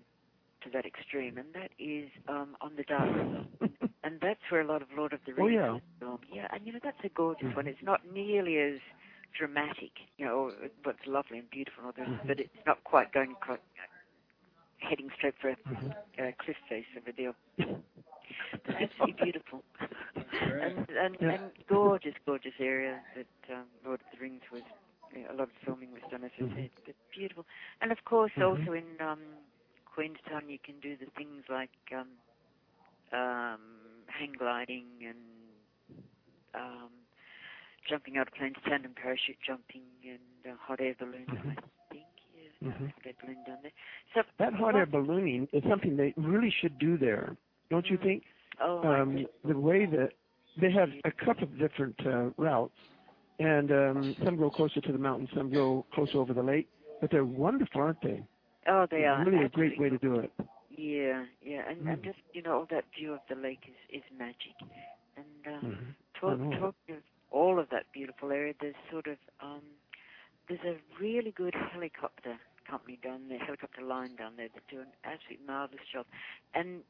[0.64, 3.44] to that extreme, and that is um, on the Dart River.
[4.04, 5.76] And that's where a lot of Lord of the Oh, Rings yeah.
[5.76, 6.26] is filmed.
[6.32, 7.56] Yeah, and you know that's a gorgeous Mhm.
[7.56, 7.68] one.
[7.68, 8.80] It's not nearly as
[9.38, 10.52] dramatic, you know,
[10.84, 12.28] but it's lovely and beautiful, and all this, Mhm.
[12.28, 13.62] but it's not quite going quite,
[14.80, 15.96] heading straight for a Mhm.
[16.20, 17.14] uh, cliff face of a
[18.66, 19.64] But absolutely beautiful.
[20.62, 21.32] and and, Yeah.
[21.32, 24.64] and gorgeous, gorgeous area that um, Lord of the Rings was.
[25.14, 26.56] You know, a lot of filming was done, as I Mhm.
[26.56, 27.46] said, but beautiful.
[27.82, 28.42] And of course, Mhm.
[28.42, 29.20] also in um,
[29.86, 32.08] Queenstown, you can do the things like um,
[33.12, 33.60] um,
[34.08, 35.18] hang gliding and
[36.56, 36.92] um,
[37.90, 41.30] jumping out of planes, tandem parachute jumping, and uh, hot air balloon.
[41.30, 41.52] Mhm.
[41.52, 41.56] I
[41.94, 42.92] think yeah, Mhm.
[42.94, 43.72] hot air balloon down there.
[44.16, 47.36] So That hot air ballooning is something they really should do there,
[47.70, 48.04] don't you Mm.
[48.04, 48.24] think?
[48.62, 50.10] Oh, Um, the way that
[50.62, 52.76] they have a couple of different uh, routes,
[53.40, 56.70] and um, some go closer to the mountain, some go closer over the lake,
[57.02, 58.24] but they're wonderful, aren't they?
[58.68, 60.32] oh, they are really a great way to do it.
[60.70, 62.04] Yeah, yeah, and, and Mm.
[62.04, 64.56] just you know, all that view of the lake is is magic.
[65.18, 65.96] And uh, Mhm.
[66.20, 66.74] talk, I know it.
[66.88, 69.64] talking of all of that beautiful area, there's sort of um,
[70.48, 72.38] there's a really good helicopter
[72.70, 76.06] company down there, helicopter line down there that do an absolutely marvelous job,
[76.56, 76.82] and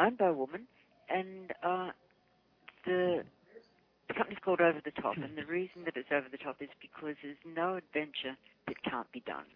[0.00, 0.68] owned by a woman,
[1.10, 1.90] and uh,
[2.86, 3.24] the
[4.08, 6.68] the company's called Over the Top, and the reason that it's over the top is
[6.82, 8.36] because there's no adventure
[8.66, 9.46] that can't be done.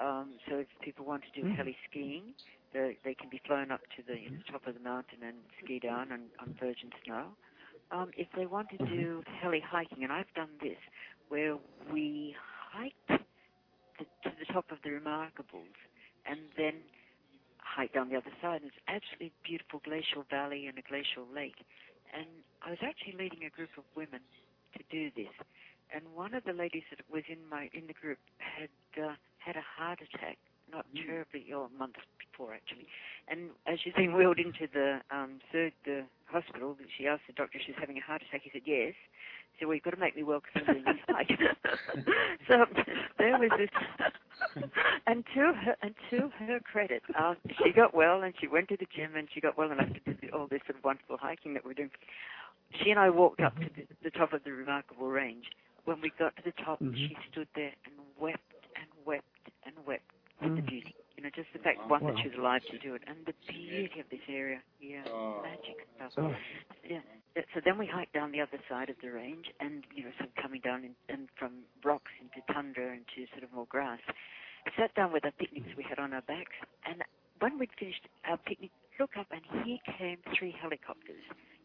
[0.00, 1.56] Um, so if people want to do Mhm.
[1.56, 2.34] heli skiing,
[2.72, 5.80] they, they can be flown up to the, the top of the mountain and ski
[5.80, 7.36] down on, on virgin snow.
[7.92, 10.78] Um, if they want to do heli hiking, and I've done this,
[11.28, 11.58] where
[11.92, 12.34] we
[12.72, 13.08] hiked
[13.98, 15.78] the, to the top of the Remarkables
[16.26, 16.82] and then
[17.64, 18.62] hiked down the other side.
[18.62, 21.64] And it's absolutely beautiful glacial valley and a glacial lake.
[22.12, 22.28] And
[22.62, 24.20] I was actually leading a group of women
[24.76, 25.32] to do this.
[25.94, 29.56] And one of the ladies that was in my in the group had uh, had
[29.56, 30.38] a heart attack,
[30.70, 32.86] not terribly ill, a month before actually.
[33.28, 37.58] And as she's being wheeled into the um, third the hospital, she asked the doctor
[37.58, 38.42] if she's having a heart attack.
[38.42, 38.94] He said yes.
[39.62, 41.28] Well, you've got to make me well because I'm doing this hike.
[42.48, 42.64] so
[43.18, 43.70] there was this.
[45.06, 48.76] And to her, and to her credit, um, she got well and she went to
[48.76, 51.54] the gym and she got well enough to do all this sort of wonderful hiking
[51.54, 51.90] that we're doing.
[52.82, 55.44] She and I walked up to the, the top of the remarkable range.
[55.84, 56.96] When we got to the top, Mhm.
[56.96, 58.40] she stood there and wept
[58.76, 59.24] and wept
[59.66, 60.66] and wept at the Mm.
[60.66, 60.94] beauty.
[61.24, 62.12] You know, just the fact one Wow.
[62.12, 64.60] that she was alive to do it, and the beauty of this area.
[64.78, 65.40] Yeah, Oh.
[65.40, 66.12] magic stuff.
[66.18, 66.36] Oh,
[66.84, 67.00] Yeah.
[67.34, 70.10] yeah, So then we hiked down the other side of the range, and you know,
[70.18, 74.00] sort of coming down in, and from rocks into tundra into sort of more grass.
[74.76, 77.02] Sat down with our picnics we had on our backs, and
[77.38, 78.70] when we'd finished our picnic,
[79.00, 81.24] look up, and here came three helicopters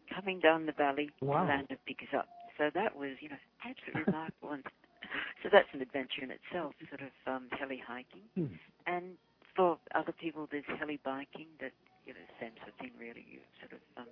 [0.10, 1.42] coming down the valley Wow.
[1.44, 2.30] to land and pick us up.
[2.58, 4.52] So that was, you know, absolutely remarkable.
[4.54, 4.66] And
[5.44, 8.24] so that's an adventure in itself, sort of um, heli hiking.
[8.36, 8.48] Hmm.
[8.88, 9.18] And
[9.60, 11.76] for other people, there's heli biking that,
[12.08, 13.28] you know, same sort of thing, really.
[13.28, 14.08] You sort of um,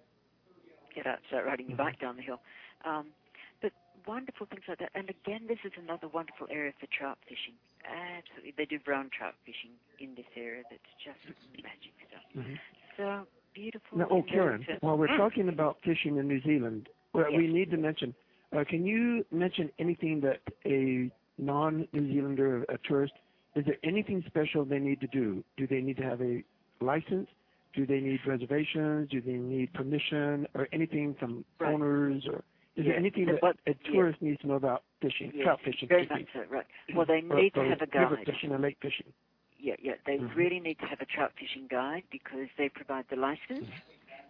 [0.94, 2.44] get out, start riding your bike down the hill.
[2.84, 3.16] Um,
[3.62, 3.72] but
[4.06, 4.92] wonderful things like that.
[4.94, 7.56] And again, this is another wonderful area for trout fishing.
[7.88, 8.60] Absolutely.
[8.60, 9.72] They do brown trout fishing
[10.04, 11.24] in this area that's just
[11.64, 12.28] magic stuff.
[12.36, 12.60] Mhm.
[12.98, 14.00] So beautiful.
[14.00, 15.16] Now, oh, Karen, while we're Mm.
[15.16, 18.14] talking about fishing in New Zealand, well, we need to mention.
[18.52, 23.14] Uh, can you mention anything that a non-New Zealander, a tourist,
[23.60, 25.44] is there anything special they need to do?
[25.58, 26.44] Do they need to have a
[26.82, 27.28] license?
[27.74, 29.10] Do they need reservations?
[29.10, 31.74] Do they need permission or anything from Right.
[31.74, 32.28] owners?
[32.28, 32.44] Or
[32.76, 35.88] is there anything that what- a tourist needs to know about fishing, Yes, trout fishing,
[35.90, 36.66] Very much so, right.
[36.94, 38.26] Well, they Or- need to have a river guide.
[38.26, 39.14] fishing or lake fishing.
[39.60, 39.96] Yeah, yeah.
[40.06, 40.36] They Mhm.
[40.36, 43.70] really need to have a trout fishing guide because they provide the license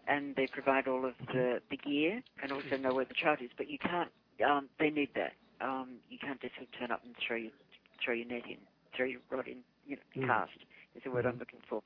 [0.08, 3.52] and they provide all of the, the gear and also know where the trout is.
[3.58, 4.12] But you can't.
[4.46, 5.34] Um, they need that.
[5.60, 7.52] Um, you can't just sort of turn up and throw your
[8.00, 8.58] throw your net in,
[8.96, 9.64] your rod in.
[9.86, 10.26] You know, Mhm.
[10.26, 10.52] cast
[10.96, 11.40] is the word I'm Mhm.
[11.40, 11.82] looking for.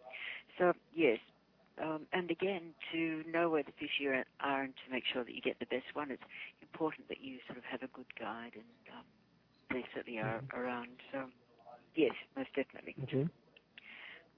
[0.58, 1.20] So yes.
[1.82, 5.42] Um, and again, to know where the fish are, and to make sure that you
[5.42, 6.24] get the best one, it's
[6.62, 9.06] important that you sort of have a good guide, and um,
[9.72, 10.54] they certainly are Mhm.
[10.54, 10.90] around.
[11.12, 11.30] So,
[11.96, 12.98] yes, most definitely.
[13.04, 13.28] Okay.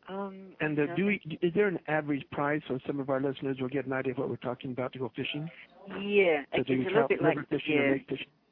[0.07, 3.57] Um, And uh, do we, is there an average price so some of our listeners
[3.59, 5.49] will get an idea of what we're talking about to go fishing?
[5.87, 7.97] Yeah, To it's a little bit like river fishing or yeah?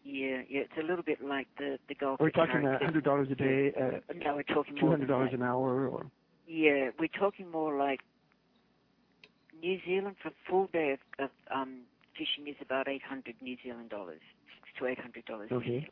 [0.03, 0.61] Yeah, yeah.
[0.61, 2.19] It's a little bit like the the golf.
[2.19, 2.81] We're at talking Carrick a Cliff.
[2.87, 6.05] hundred dollars a day, uh, No, we're talking two more hundred dollars an hour, or
[6.47, 7.99] Yeah, we're talking more like
[9.61, 11.81] New Zealand for a full day of, of um,
[12.17, 14.21] fishing is about eight hundred New Zealand dollars,
[14.59, 15.49] six to eight hundred dollars.
[15.51, 15.87] Okay.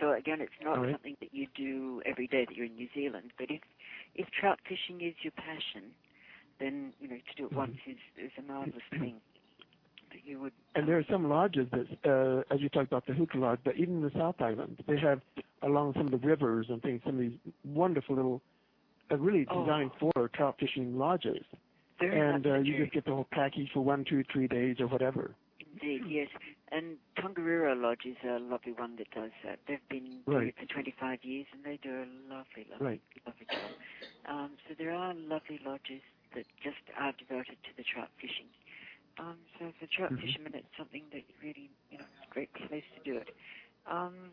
[0.00, 0.92] So again, it's not right.
[0.92, 3.30] something that you do every day that you're in New Zealand.
[3.38, 3.60] But if
[4.14, 5.92] if trout fishing is your passion,
[6.58, 7.56] then you know to do it Mhm.
[7.56, 9.20] once is is a marvelous thing.
[10.24, 10.52] You would.
[10.74, 13.76] And there are some lodges that, uh, as you talked about the Huka Lodge, but
[13.76, 15.20] even in the South Island, they have
[15.62, 18.42] along some of the rivers and things, some of these wonderful little,
[19.10, 19.62] uh, really Oh.
[19.62, 21.44] designed for trout fishing lodges.
[22.00, 24.86] Very and uh, you just get the whole package for one, two, three days or
[24.88, 25.34] whatever.
[25.60, 26.28] Indeed, yes.
[26.70, 29.60] And Tongariro Lodge is a lovely one that does that.
[29.68, 30.48] They've been doing Right.
[30.48, 33.00] it for 25 years, and they do a lovely, lovely, Right.
[33.26, 33.70] lovely job.
[34.24, 36.02] Um, so there are lovely lodges
[36.34, 38.48] that just are devoted to the trout fishing.
[39.18, 40.20] Um, so for trout Mhm.
[40.20, 43.28] fishermen, it's something that really, you know, it's a great place to do it.
[43.90, 44.32] Um,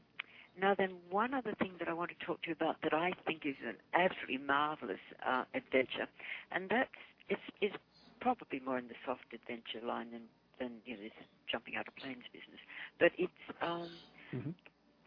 [0.59, 3.11] now then, one other thing that I want to talk to you about that I
[3.25, 6.07] think is an absolutely marvelous uh, adventure,
[6.51, 6.89] and that's
[7.29, 7.75] it's, it's
[8.21, 10.23] probably more in the soft adventure line than,
[10.59, 11.13] than you know this
[11.51, 12.59] jumping out of planes business.
[12.99, 13.91] But it's um,
[14.33, 14.55] Mhm.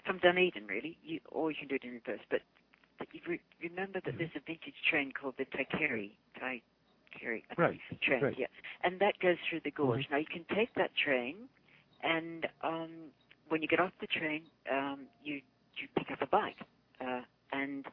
[0.05, 2.25] from Dunedin, really, you, or you can do it in reverse.
[2.31, 2.41] But,
[2.99, 4.19] but you re- remember that Mhm.
[4.19, 6.13] there's a vintage train called the Taieri,
[7.19, 7.81] Taieri Right.
[8.03, 8.37] train, Right.
[8.37, 8.47] yeah,
[8.85, 10.07] and that goes through the gorge.
[10.11, 11.49] Now you can take that train,
[12.03, 12.91] and um,
[13.49, 15.41] when you get off the train, um, you
[15.77, 16.59] you pick up a bike,
[17.01, 17.87] uh, and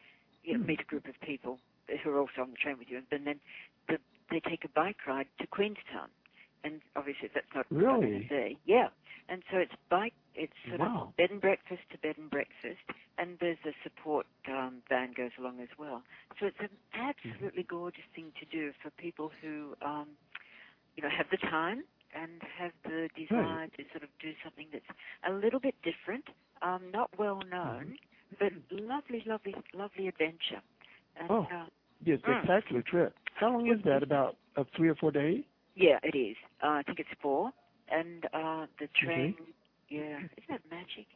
[0.44, 0.66] you know, Hmm.
[0.66, 1.60] meet a group of people
[2.04, 3.40] who are also on the train with you, and then
[3.88, 3.98] the,
[4.32, 6.10] they take a bike ride to Queenstown,
[6.64, 8.30] and obviously that's not Really?
[8.30, 8.58] day.
[8.66, 8.90] Yeah,
[9.30, 11.14] and so it's bike, it's sort Wow.
[11.14, 12.82] of bed and breakfast to bed and breakfast,
[13.18, 16.04] and there's a support um, van goes along as well.
[16.40, 20.10] So it's an absolutely gorgeous thing to do for people who, um,
[20.96, 21.84] you know, have the time
[22.16, 24.86] and have the desire to sort of do something that's
[25.28, 26.26] a little bit different,
[26.62, 27.96] um, not well known,
[28.40, 30.62] but lovely, lovely, lovely adventure.
[31.18, 31.48] And, Oh.
[31.52, 31.66] uh,
[32.06, 32.44] Yeah, Mm.
[32.44, 33.16] spectacular trip.
[33.36, 34.04] How long is that?
[34.04, 35.44] About uh, three or four days?
[35.80, 36.36] Yeah, it is.
[36.62, 37.52] Uh, I think it's four,
[37.90, 39.36] and uh, the train.
[39.90, 41.08] Yeah, isn't that magic?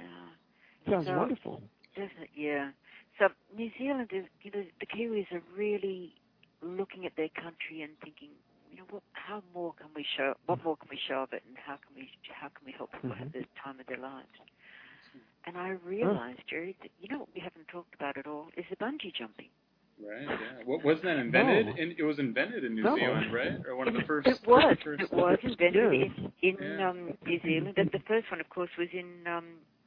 [0.00, 0.34] Uh,
[0.90, 1.62] Sounds So- wonderful.
[1.96, 2.30] Doesn't it?
[2.36, 2.70] Yeah.
[3.18, 6.14] So New Zealand is, you know, the Kiwis are really
[6.62, 8.30] looking at their country and thinking,
[8.70, 10.34] you know, what, how more can we show?
[10.46, 12.92] What more can we show of it, and how can we, how can we help
[12.92, 14.28] people have the time of their lives?
[15.46, 18.64] And I realized, Jerry, that you know what we haven't talked about at all is
[18.70, 19.48] the bungee jumping.
[20.00, 20.22] Right.
[20.22, 20.36] Yeah.
[20.64, 21.66] What wasn't that invented?
[21.66, 21.72] No.
[21.82, 22.96] In, it was invented in New No.
[22.96, 23.58] Zealand, right?
[23.66, 24.28] Or one of the first.
[24.28, 24.76] It was.
[24.84, 26.10] first It was invented Yes.
[26.42, 26.88] in, in Yeah.
[26.88, 29.44] um, New Zealand, and the first one, of course, was in um,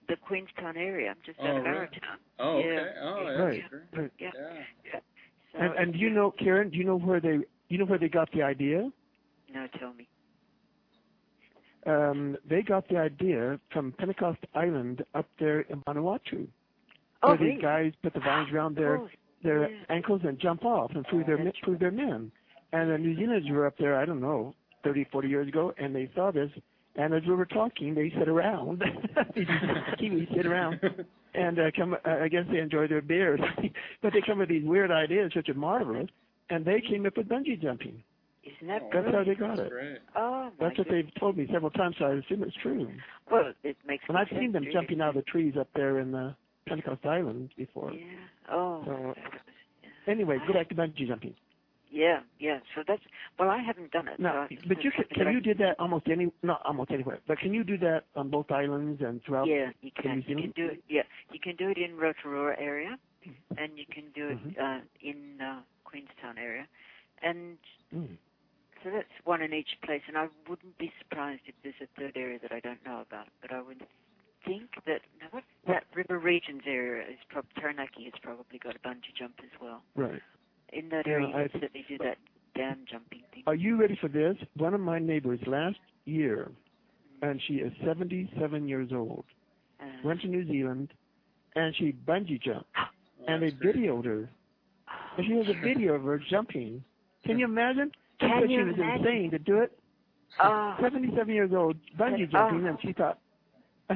[0.09, 1.78] the Queenstown area, just Oh, out of really?
[1.78, 2.18] Arrowtown.
[2.39, 2.68] Oh, okay.
[2.74, 3.01] Yeah.
[3.01, 3.64] Oh, that's Right.
[3.93, 4.12] right.
[4.20, 4.30] Yeah.
[4.36, 4.99] Yeah.
[5.53, 6.70] So, And, and do you know, Karen?
[6.70, 7.39] Do you know where they?
[7.70, 8.91] You know where they got the idea?
[9.53, 10.07] No, tell me.
[11.88, 16.47] Um, they got the idea from Pentecost Island up there in Vanuatu.
[17.24, 17.53] Oh, where really?
[17.55, 19.07] these guys put the vines around their Oh,
[19.44, 19.78] their yeah.
[19.89, 22.32] ankles and jump off and prove Oh, their that's prove their men.
[22.74, 25.94] And the New Zealanders were up there, I don't know, 30, 40 years ago, and
[25.96, 26.50] they saw this.
[26.96, 28.84] And as we were talking, they sit around.
[29.36, 29.46] These
[30.00, 30.80] Kiwis sit around
[31.34, 31.94] and uh, come.
[31.94, 33.39] Uh, I guess they enjoy their beers,
[34.02, 36.10] but they come with these weird ideas, which are marvelous.
[36.50, 38.04] And they came up with bungee jumping.
[38.44, 39.70] Isn't that Oh, That's how they got That's it.
[39.70, 39.98] great.
[40.18, 41.06] Oh, my That's what goodness.
[41.14, 42.89] they've told me several times, so I assume it's true.
[43.32, 44.10] Well, it makes sense.
[44.10, 46.36] And I've seen them jumping out of the trees up there in the
[46.72, 47.91] Pentecost Islands before.
[47.91, 48.53] Yeah.
[48.55, 48.84] Oh.
[48.86, 49.13] So-.
[50.07, 51.36] Anyway, go back to bungee jumping.
[51.91, 52.59] Yeah, yeah.
[52.74, 53.01] So that's
[53.38, 54.17] well, I haven't done it.
[54.17, 57.38] No, so but you can, can you do that almost any not almost anywhere, but
[57.39, 59.47] can you do that on both islands and throughout?
[59.47, 60.24] Yeah, you can.
[60.26, 60.84] You can do it.
[60.88, 61.01] Yeah,
[61.34, 62.97] you can do it in Rotorua area,
[63.57, 64.57] and you can do it Mhm.
[64.57, 66.65] uh, in uh, Queenstown area,
[67.22, 67.57] and
[67.93, 68.17] Mm.
[68.82, 70.01] so that's one in each place.
[70.07, 73.28] And I wouldn't be surprised if there's a third area that I don't know about.
[73.41, 73.86] But I would
[74.46, 79.14] think that what that River Regions area is prob Taranaki has probably got a bungee
[79.18, 79.82] jump as well.
[79.96, 80.22] Right.
[80.74, 82.18] In that Yeah, area, I you think- certainly do that
[82.56, 83.44] dam jumping thing.
[83.48, 84.38] Are you ready for this?
[84.56, 86.52] One of my neighbors last year,
[87.22, 89.26] and she is 77 years old,
[89.80, 90.94] Uh, went to New Zealand,
[91.56, 92.70] and she bungee jumped,
[93.28, 94.30] and they videoed her.
[95.18, 96.84] And she has a video of her jumping.
[97.26, 97.92] Can you imagine?
[98.20, 99.06] She Can you she was imagine?
[99.08, 99.78] insane to do it.
[100.39, 103.20] oh, 77 years old, bungee jumping, and she thought,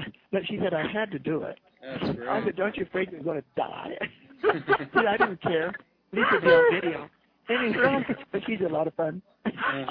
[0.32, 1.60] but she said, I had to do it.
[1.82, 3.98] That's I said, don't you afraid you're going to die?
[4.42, 5.70] See, I didn't care.
[5.70, 5.76] At
[6.14, 7.10] least it'd be on video.
[7.48, 9.22] Anyway, but she's a lot of fun.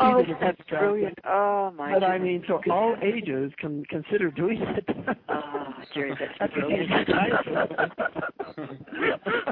[0.00, 0.78] oh, a that's good guy.
[0.78, 1.18] brilliant.
[1.24, 1.92] Oh my.
[1.92, 4.84] But I mean, so all ages can consider doing it.
[5.28, 6.90] Oh, Jerry, that's That's brilliant.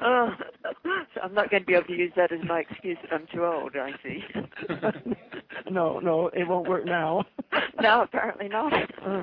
[0.03, 0.31] oh,
[1.15, 3.27] so I'm not going to be able to use that as my excuse that I'm
[3.33, 3.73] too old.
[3.77, 4.25] I see.
[5.71, 7.25] no, no, it won't work now.
[7.81, 8.73] no, apparently not.
[9.05, 9.23] Uh,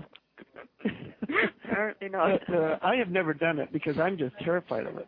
[1.65, 2.41] apparently not.
[2.47, 5.07] but uh, I have never done it because I'm just terrified of it.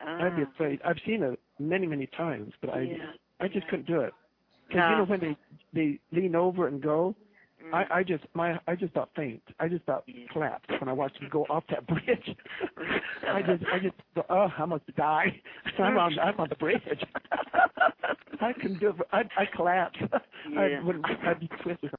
[0.00, 0.80] I'd be Ah, afraid.
[0.84, 3.12] I've seen it many, many times, but I, yeah.
[3.40, 4.12] I just couldn't do it.
[4.68, 4.90] Because No.
[4.90, 5.36] you know when they
[5.72, 7.14] they lean over and go,
[7.64, 7.72] Mm.
[7.74, 9.40] I, I just my I just thought faint.
[9.60, 10.26] I just thought Yeah.
[10.32, 12.36] collapse when I watched them go off that bridge.
[13.28, 15.40] I just I just thought, oh I'm going to die.
[15.78, 16.82] I'm on I'm on the bridge.
[18.40, 18.96] I couldn't do it.
[19.12, 19.96] I'd I collapse.
[20.50, 20.80] Yeah.
[20.80, 21.90] I would I'd be twisted.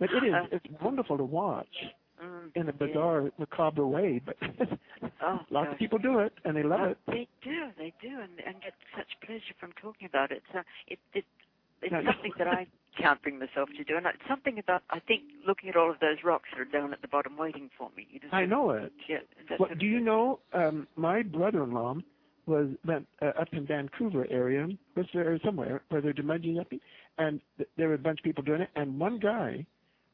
[0.00, 1.66] But it is it's wonderful to watch
[2.54, 4.20] in a bizarre, macabre way.
[4.24, 4.36] But
[5.22, 5.72] Oh, lots gosh.
[5.74, 6.98] of people do it, and they love Oh, it.
[7.06, 10.42] They do, they do, and, and get such pleasure from talking about it.
[10.52, 11.24] So it, it
[11.82, 12.66] it's No, something that I
[12.98, 15.98] can't bring myself to do, and it's something about I think looking at all of
[16.00, 18.06] those rocks that are down at the bottom waiting for me.
[18.10, 18.92] You just I know it.
[19.08, 19.18] Yeah.
[19.58, 20.40] Well, do you know?
[20.52, 21.96] Um, my brother-in-law
[22.46, 26.68] was went uh, up in Vancouver area, was there somewhere where they're demudging up,
[27.18, 29.66] and th- there were a bunch of people doing it, and one guy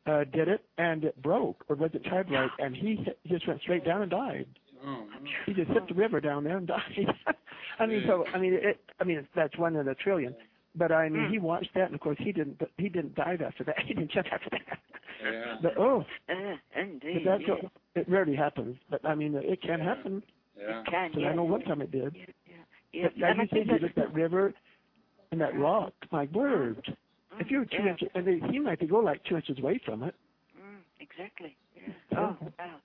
[0.06, 3.46] did it, and it broke, or was it tide right, and he hit, he just
[3.46, 4.46] went straight down and died.
[4.84, 5.06] Oh,
[5.46, 7.06] He just hit the river down there and died.
[7.78, 10.34] I mean, so I mean, it, I mean, that's one in a trillion.
[10.74, 11.30] But I mean, Mm.
[11.30, 12.60] he watched that, and of course, he didn't.
[12.78, 13.76] He didn't dive after that.
[13.86, 14.78] He didn't jump after that.
[15.22, 15.56] yeah.
[15.62, 16.34] But oh, Uh,
[16.74, 17.54] but that's yeah.
[17.54, 18.76] what, it rarely happens.
[18.90, 20.22] But I mean, it can happen.
[20.58, 20.82] Yeah.
[20.90, 21.28] Can, Because yeah.
[21.30, 22.14] I know one time it did.
[22.16, 22.54] Yeah, yeah.
[22.92, 23.08] yeah.
[23.20, 24.52] But and I you think said, you that- look at that river
[25.30, 25.92] and that rock.
[26.10, 26.96] My word!
[27.34, 27.90] Mm, If you're two yeah.
[27.90, 30.14] inches, and seem like they go like two inches away from it.
[30.56, 31.56] Mm, exactly.
[31.76, 32.18] Yeah.
[32.18, 32.76] Oh, wow.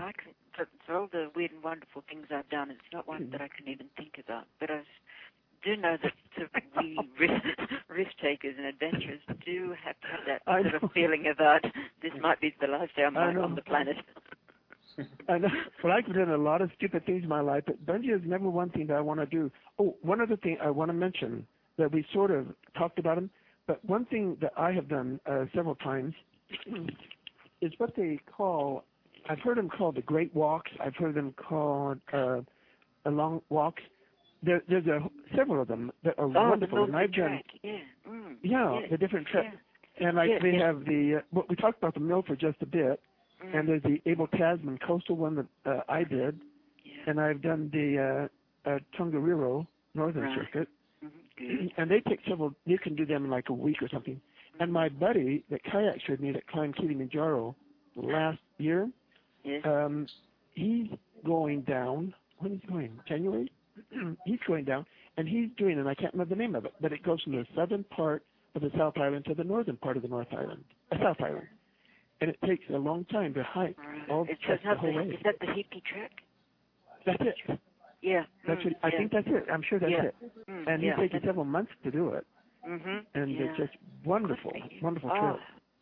[0.00, 3.28] I can, for, for all the weird and wonderful things I've done, it's not one
[3.32, 4.44] that I can even think about.
[4.60, 4.80] But I
[5.64, 6.12] do know that
[6.76, 7.44] we risk,
[7.88, 10.80] risk takers and adventurers do have to have that I sort know.
[10.82, 11.62] of feeling about
[12.02, 13.96] this might be the last day I'm on, the planet.
[15.28, 15.48] I know.
[15.84, 18.48] Well, I've done a lot of stupid things in my life, but bungee is never
[18.48, 19.50] one thing that I want to do.
[19.78, 21.46] Oh, one other thing I want to mention
[21.76, 22.46] that we sort of
[22.76, 23.30] talked about them, but
[23.82, 26.14] one thing that I have done uh, several times
[27.60, 28.84] is what they call.
[29.28, 30.70] I've heard them called the Great Walks.
[30.80, 32.40] I've heard them called uh,
[33.04, 33.82] a long walks.
[34.42, 34.84] There, there's
[35.36, 37.28] several of them that are Oh, the wonderful, and I've done.
[37.28, 37.44] track.
[37.62, 37.72] Yeah.
[38.08, 39.48] Mm, Yeah, the different trips.
[40.00, 40.06] yeah.
[40.06, 43.00] And like they have the, uh, well, we talked about the Milford just a bit,
[43.44, 46.40] Mm, and there's the Abel Tasman coastal one that uh, I did,
[46.84, 46.92] yeah.
[47.06, 48.28] and I've done the
[48.66, 49.64] uh, uh, Tongariro
[49.94, 50.38] Northern Right.
[50.38, 50.68] Circuit.
[51.76, 52.54] And they take several.
[52.66, 54.20] You can do them in like a week or something.
[54.60, 57.54] And my buddy that kayaks with me that climbed Kilimanjaro
[57.96, 58.88] last year,
[59.44, 59.62] Yes.
[59.64, 60.06] um,
[60.54, 60.88] he's
[61.24, 62.12] going down.
[62.38, 62.98] When is he going?
[63.08, 63.50] January.
[64.26, 64.84] he's going down,
[65.16, 67.32] and he's doing, and I can't remember the name of it, but it goes from
[67.34, 68.24] the southern part
[68.56, 71.46] of the South Island to the northern part of the North Island, uh, South Island,
[72.20, 73.76] and it takes a long time to hike
[74.10, 75.04] all the It's the not whole way.
[75.04, 76.10] is that the hippie track?
[77.06, 77.60] That's it.
[78.02, 78.22] Yeah.
[78.46, 79.46] That's mm, what, I think that's it.
[79.52, 80.14] I'm sure that's it.
[80.48, 82.26] Mm, And he's taken several months to do it,
[82.66, 83.04] Mhm.
[83.14, 83.72] and it's just
[84.04, 84.80] wonderful, Good for you.
[84.82, 85.40] wonderful oh, trip.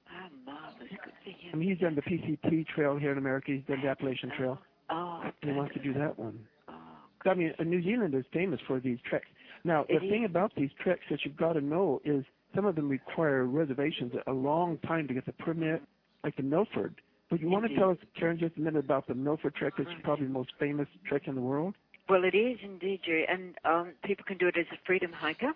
[0.09, 0.89] Oh, marvelous.
[0.91, 1.51] Good for him.
[1.53, 3.53] I mean, he's done the PCT trail here in America.
[3.53, 4.59] He's done the Appalachian Trail,
[4.89, 6.39] Oh, and he wants to do that one.
[6.69, 9.27] Oh, I mean, New Zealand is famous for these treks.
[9.65, 10.11] Now, the It is.
[10.11, 14.15] thing about these treks that you've got to know is some of them require reservations
[14.27, 15.83] a long time to get the permit,
[16.25, 16.95] like the Milford.
[17.29, 19.89] But you want to tell us, Karen, just a minute about the Milford trek, which
[19.89, 21.75] is probably the most famous trek in the world?
[22.09, 25.53] Well, it is indeed, Jerry, and um, people can do it as a freedom hiker,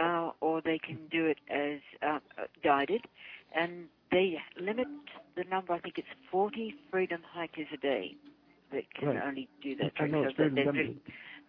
[0.00, 2.18] uh, or they can do it as uh,
[2.62, 3.02] guided,
[3.54, 4.88] and they limit
[5.36, 5.72] the number.
[5.72, 8.16] I think it's 40 freedom hikers a day
[8.72, 9.24] that can Right.
[9.24, 9.92] only do that.
[9.98, 10.90] I know So they're, they're,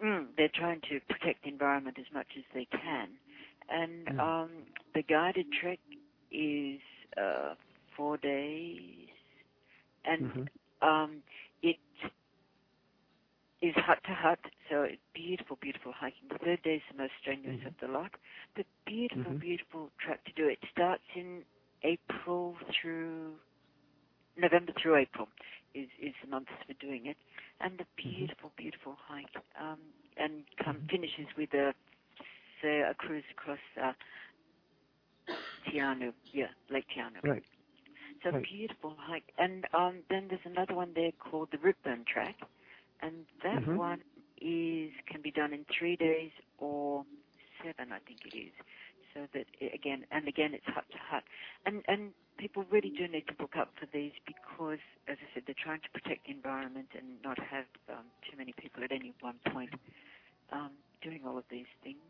[0.04, 3.10] mm, they're trying to protect the environment as much as they can,
[3.70, 4.20] and Mm.
[4.20, 4.50] um,
[4.94, 5.80] the guided trek
[6.32, 6.80] is
[7.22, 7.56] uh,
[7.96, 9.08] four days,
[10.06, 10.48] and Mhm.
[10.82, 11.24] um,
[13.62, 14.40] is hut to hut,
[14.70, 16.28] so beautiful, beautiful hiking.
[16.30, 17.66] The third day is the most strenuous Mhm.
[17.66, 18.12] of the lot,
[18.56, 19.40] but beautiful, Mhm.
[19.40, 20.48] beautiful track to do.
[20.48, 21.44] It starts in
[21.84, 23.36] April through
[24.38, 25.28] November through April
[25.74, 27.18] is is the months for doing it,
[27.62, 29.80] and a beautiful, beautiful hike, um,
[30.18, 30.90] and come Mhm.
[30.90, 31.74] finishes with a
[32.62, 33.94] say a cruise across uh,
[35.66, 37.22] Te Anau, yeah, Lake Te Anau.
[37.24, 37.44] Right.
[38.24, 38.48] So Right.
[38.50, 39.32] beautiful hike.
[39.38, 42.36] And um, then there's another one there called the Routeburn Track,
[43.02, 43.76] and that Mhm.
[43.76, 44.02] one
[44.42, 47.06] is can be done in three days or
[47.64, 48.54] seven, I think it is.
[49.14, 51.24] So that i- again and again it's hut to hut,
[51.66, 55.44] and and people really do need to book up for these because, as I said,
[55.46, 59.14] they're trying to protect the environment and not have um, too many people at any
[59.22, 59.72] one point
[60.52, 60.72] um,
[61.04, 62.02] doing all of these things.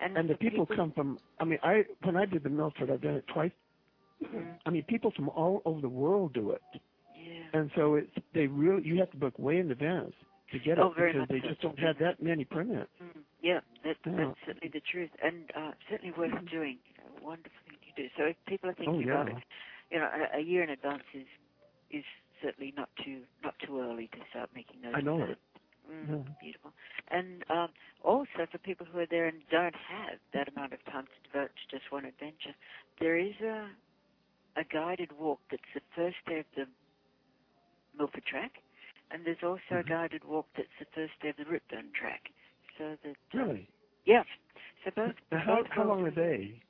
[0.00, 1.18] And, And the for people come from.
[1.40, 3.52] I mean, I when I did the Milford, I've done it twice.
[4.22, 4.58] Mhm.
[4.66, 6.62] I mean, people from all over the world do it.
[7.52, 10.12] And so it's they really you have to book way in advance
[10.52, 12.90] to get it Oh, very because they just don't have that many permits.
[13.02, 14.16] Mm, yeah, that, Yeah.
[14.16, 16.78] that's certainly the truth, and uh, certainly worth doing.
[17.20, 18.08] A wonderful thing to do.
[18.16, 19.14] So if people are thinking Oh yeah.
[19.22, 19.36] about it,
[19.90, 21.26] you know, a, a year in advance is
[21.90, 22.04] is
[22.42, 24.92] certainly not too not too early to start making those.
[24.94, 25.32] I know plans.
[25.32, 25.38] it.
[25.90, 26.32] Mm, Yeah.
[26.40, 26.72] Beautiful.
[27.10, 27.68] And um,
[28.02, 31.50] also for people who are there and don't have that amount of time to devote
[31.50, 32.54] to just one adventure,
[33.00, 33.68] there is a
[34.56, 36.66] a guided walk that's the first day of the
[37.98, 38.52] Milford Track,
[39.10, 39.88] and there's also a Mhm.
[39.88, 42.22] guided walk that's the first day of the Routeburn Track.
[42.78, 43.68] So that um, Really?
[44.06, 44.22] yeah.
[44.84, 46.60] So both how both how long are they?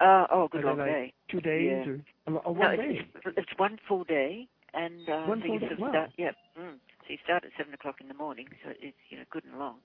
[0.00, 1.12] Uh, oh, good long like day.
[1.28, 1.92] Two days Yeah.
[2.26, 3.00] or No, one it's, day?
[3.36, 5.88] it's one full day, and uh, One so full day, sort of wow.
[5.90, 6.10] start.
[6.18, 9.24] Yeah, mm, so you start at seven o'clock in the morning, so it's you know
[9.30, 9.76] good and long.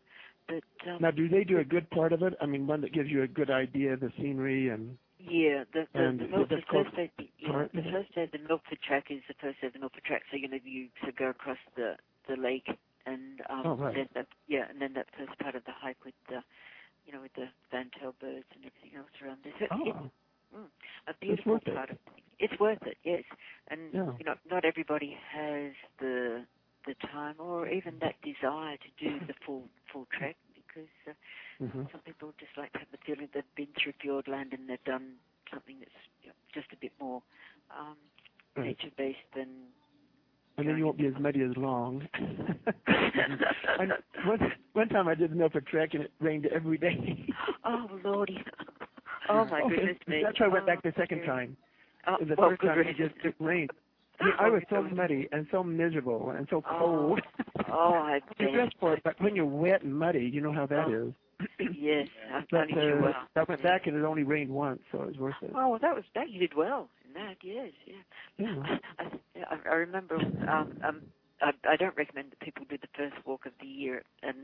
[0.48, 2.34] But um, Now, do they do a good part of it?
[2.42, 5.86] I mean, one that gives you a good idea of the scenery and Yeah, the
[5.93, 9.05] the, the, the Milford, the first day, yeah, the first day of the Milford track
[9.09, 10.24] is the first day of the Milford track.
[10.32, 11.95] So you know you sort of go across the
[12.28, 12.67] the lake,
[13.05, 13.95] and um, Oh, right.
[13.95, 16.41] then that yeah, and then that first part of the hike with the
[17.05, 19.53] you know with the fantail birds and everything else around there.
[19.59, 20.65] So it's oh,
[21.07, 21.74] a beautiful worth it.
[21.76, 21.97] part of
[22.39, 23.24] it's worth it, yes.
[23.69, 24.11] And Yeah.
[24.17, 26.45] you know not everybody has the
[26.88, 30.36] the time or even that desire to do the full full trek
[30.72, 31.13] because uh,
[31.59, 34.84] hmm some people just like to have the feeling they've been through Fiordland and they've
[34.86, 35.13] done
[35.51, 35.91] something that's
[36.22, 37.22] you know, just a bit more
[37.78, 37.97] um,
[38.55, 38.67] right.
[38.67, 39.47] nature-based than.
[40.57, 42.07] And then you won't be as muddy as long.
[44.28, 47.26] One, one time I did the Milford Trek and it rained every day.
[47.65, 48.38] oh lordy!
[49.30, 50.22] Oh my Okay, goodness me!
[50.24, 51.28] That's why I went back the Oh, second dear.
[51.28, 51.57] time.
[52.07, 53.69] Oh, the well, first good time it just it rained.
[54.19, 57.20] I, mean, I was so Oh, muddy and so miserable and so Oh, cold.
[57.72, 58.53] Oh, I you bet.
[58.53, 61.13] dress for it, but when you're wet and muddy, you know how that Oh, is.
[61.80, 63.28] Yes, I'm But only too uh, well.
[63.36, 65.51] I went back and it only rained once, so it was worth it.
[65.55, 66.30] Oh, well, that was that.
[66.30, 67.38] You did well in that.
[67.43, 68.03] Yes, yeah.
[68.38, 68.78] Yeah.
[68.99, 69.05] I,
[69.39, 70.15] I, I remember.
[70.47, 71.01] Um, um,
[71.41, 74.38] I, I don't recommend that people do the first walk of the year, and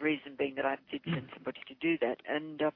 [0.00, 2.70] reason being that I did send somebody to do that, and uh,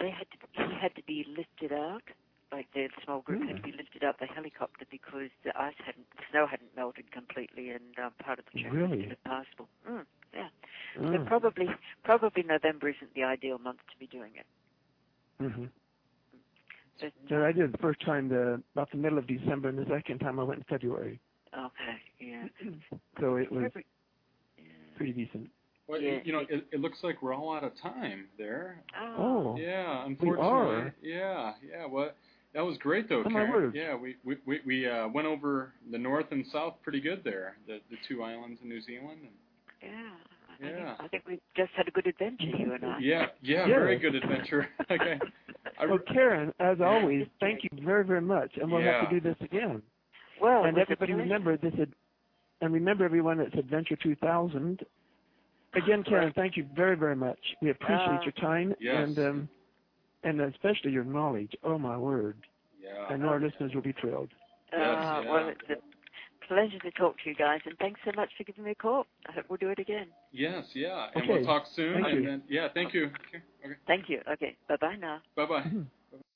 [0.00, 0.38] they had to.
[0.68, 2.02] He had to be lifted out.
[2.50, 6.06] Like the small group had to be lifted up by helicopter because the ice hadn't,
[6.16, 8.98] the snow hadn't melted completely, and um, part of the track Really?
[9.06, 9.68] was impassable.
[9.88, 10.48] Mm, yeah.
[10.96, 11.24] So Oh.
[11.26, 11.66] probably,
[12.04, 14.46] probably November isn't the ideal month to be doing it.
[15.40, 15.66] hmm
[17.00, 19.78] But, So I did it the first time the about the middle of December, and
[19.78, 21.20] the second time I went in February.
[21.52, 22.44] okay, yeah.
[23.20, 23.86] So it was Every-
[24.56, 24.64] yeah.
[24.96, 25.50] pretty decent.
[25.86, 26.18] Well, Yeah.
[26.24, 28.82] you know, it, it looks like we're all out of time there.
[28.98, 29.56] Oh.
[29.58, 30.46] Yeah, We unfortunately.
[30.46, 30.94] are.
[31.00, 31.86] Yeah, yeah.
[31.86, 32.10] Well,
[32.58, 33.72] that was great though, Oh, Karen.
[33.74, 37.56] Yeah, we we we, we uh, went over the north and south pretty good there.
[37.68, 39.20] The the two islands in New Zealand.
[39.22, 40.10] And, Yeah.
[40.50, 40.74] I Yeah.
[40.96, 42.98] Think, I think we just had a good adventure, you and I.
[42.98, 43.78] yeah, yeah, Yeah.
[43.78, 44.68] very good adventure.
[44.90, 45.20] okay.
[45.88, 49.36] Well, Karen, as always, thank you very, very much, and we'll have to do this
[49.40, 49.80] again.
[50.42, 51.94] Well, and everybody remember this, ad-
[52.60, 54.84] and remember everyone, it's Adventure 2000.
[55.74, 57.38] Again, Karen, thank you very, very much.
[57.62, 58.96] We appreciate Uh, your time Yes.
[58.96, 59.48] and um,
[60.24, 61.54] and especially your knowledge.
[61.62, 62.36] Oh my word!
[62.82, 63.14] yeah.
[63.14, 64.30] I know our listeners will be thrilled.
[64.72, 65.32] Uh, yeah.
[65.32, 68.64] Well, it's a pleasure to talk to you guys, and thanks so much for giving
[68.64, 69.06] me a call.
[69.28, 70.08] I hope we'll do it again.
[70.32, 71.08] Yes, yeah.
[71.14, 71.32] And Okay.
[71.32, 71.94] we'll talk soon.
[71.94, 72.30] Thank and you.
[72.30, 73.06] then yeah, thank you.
[73.06, 73.42] Okay.
[73.64, 73.74] okay.
[73.86, 74.20] Thank you.
[74.32, 74.56] Okay.
[74.68, 75.20] Bye bye now.
[75.36, 75.64] Bye bye.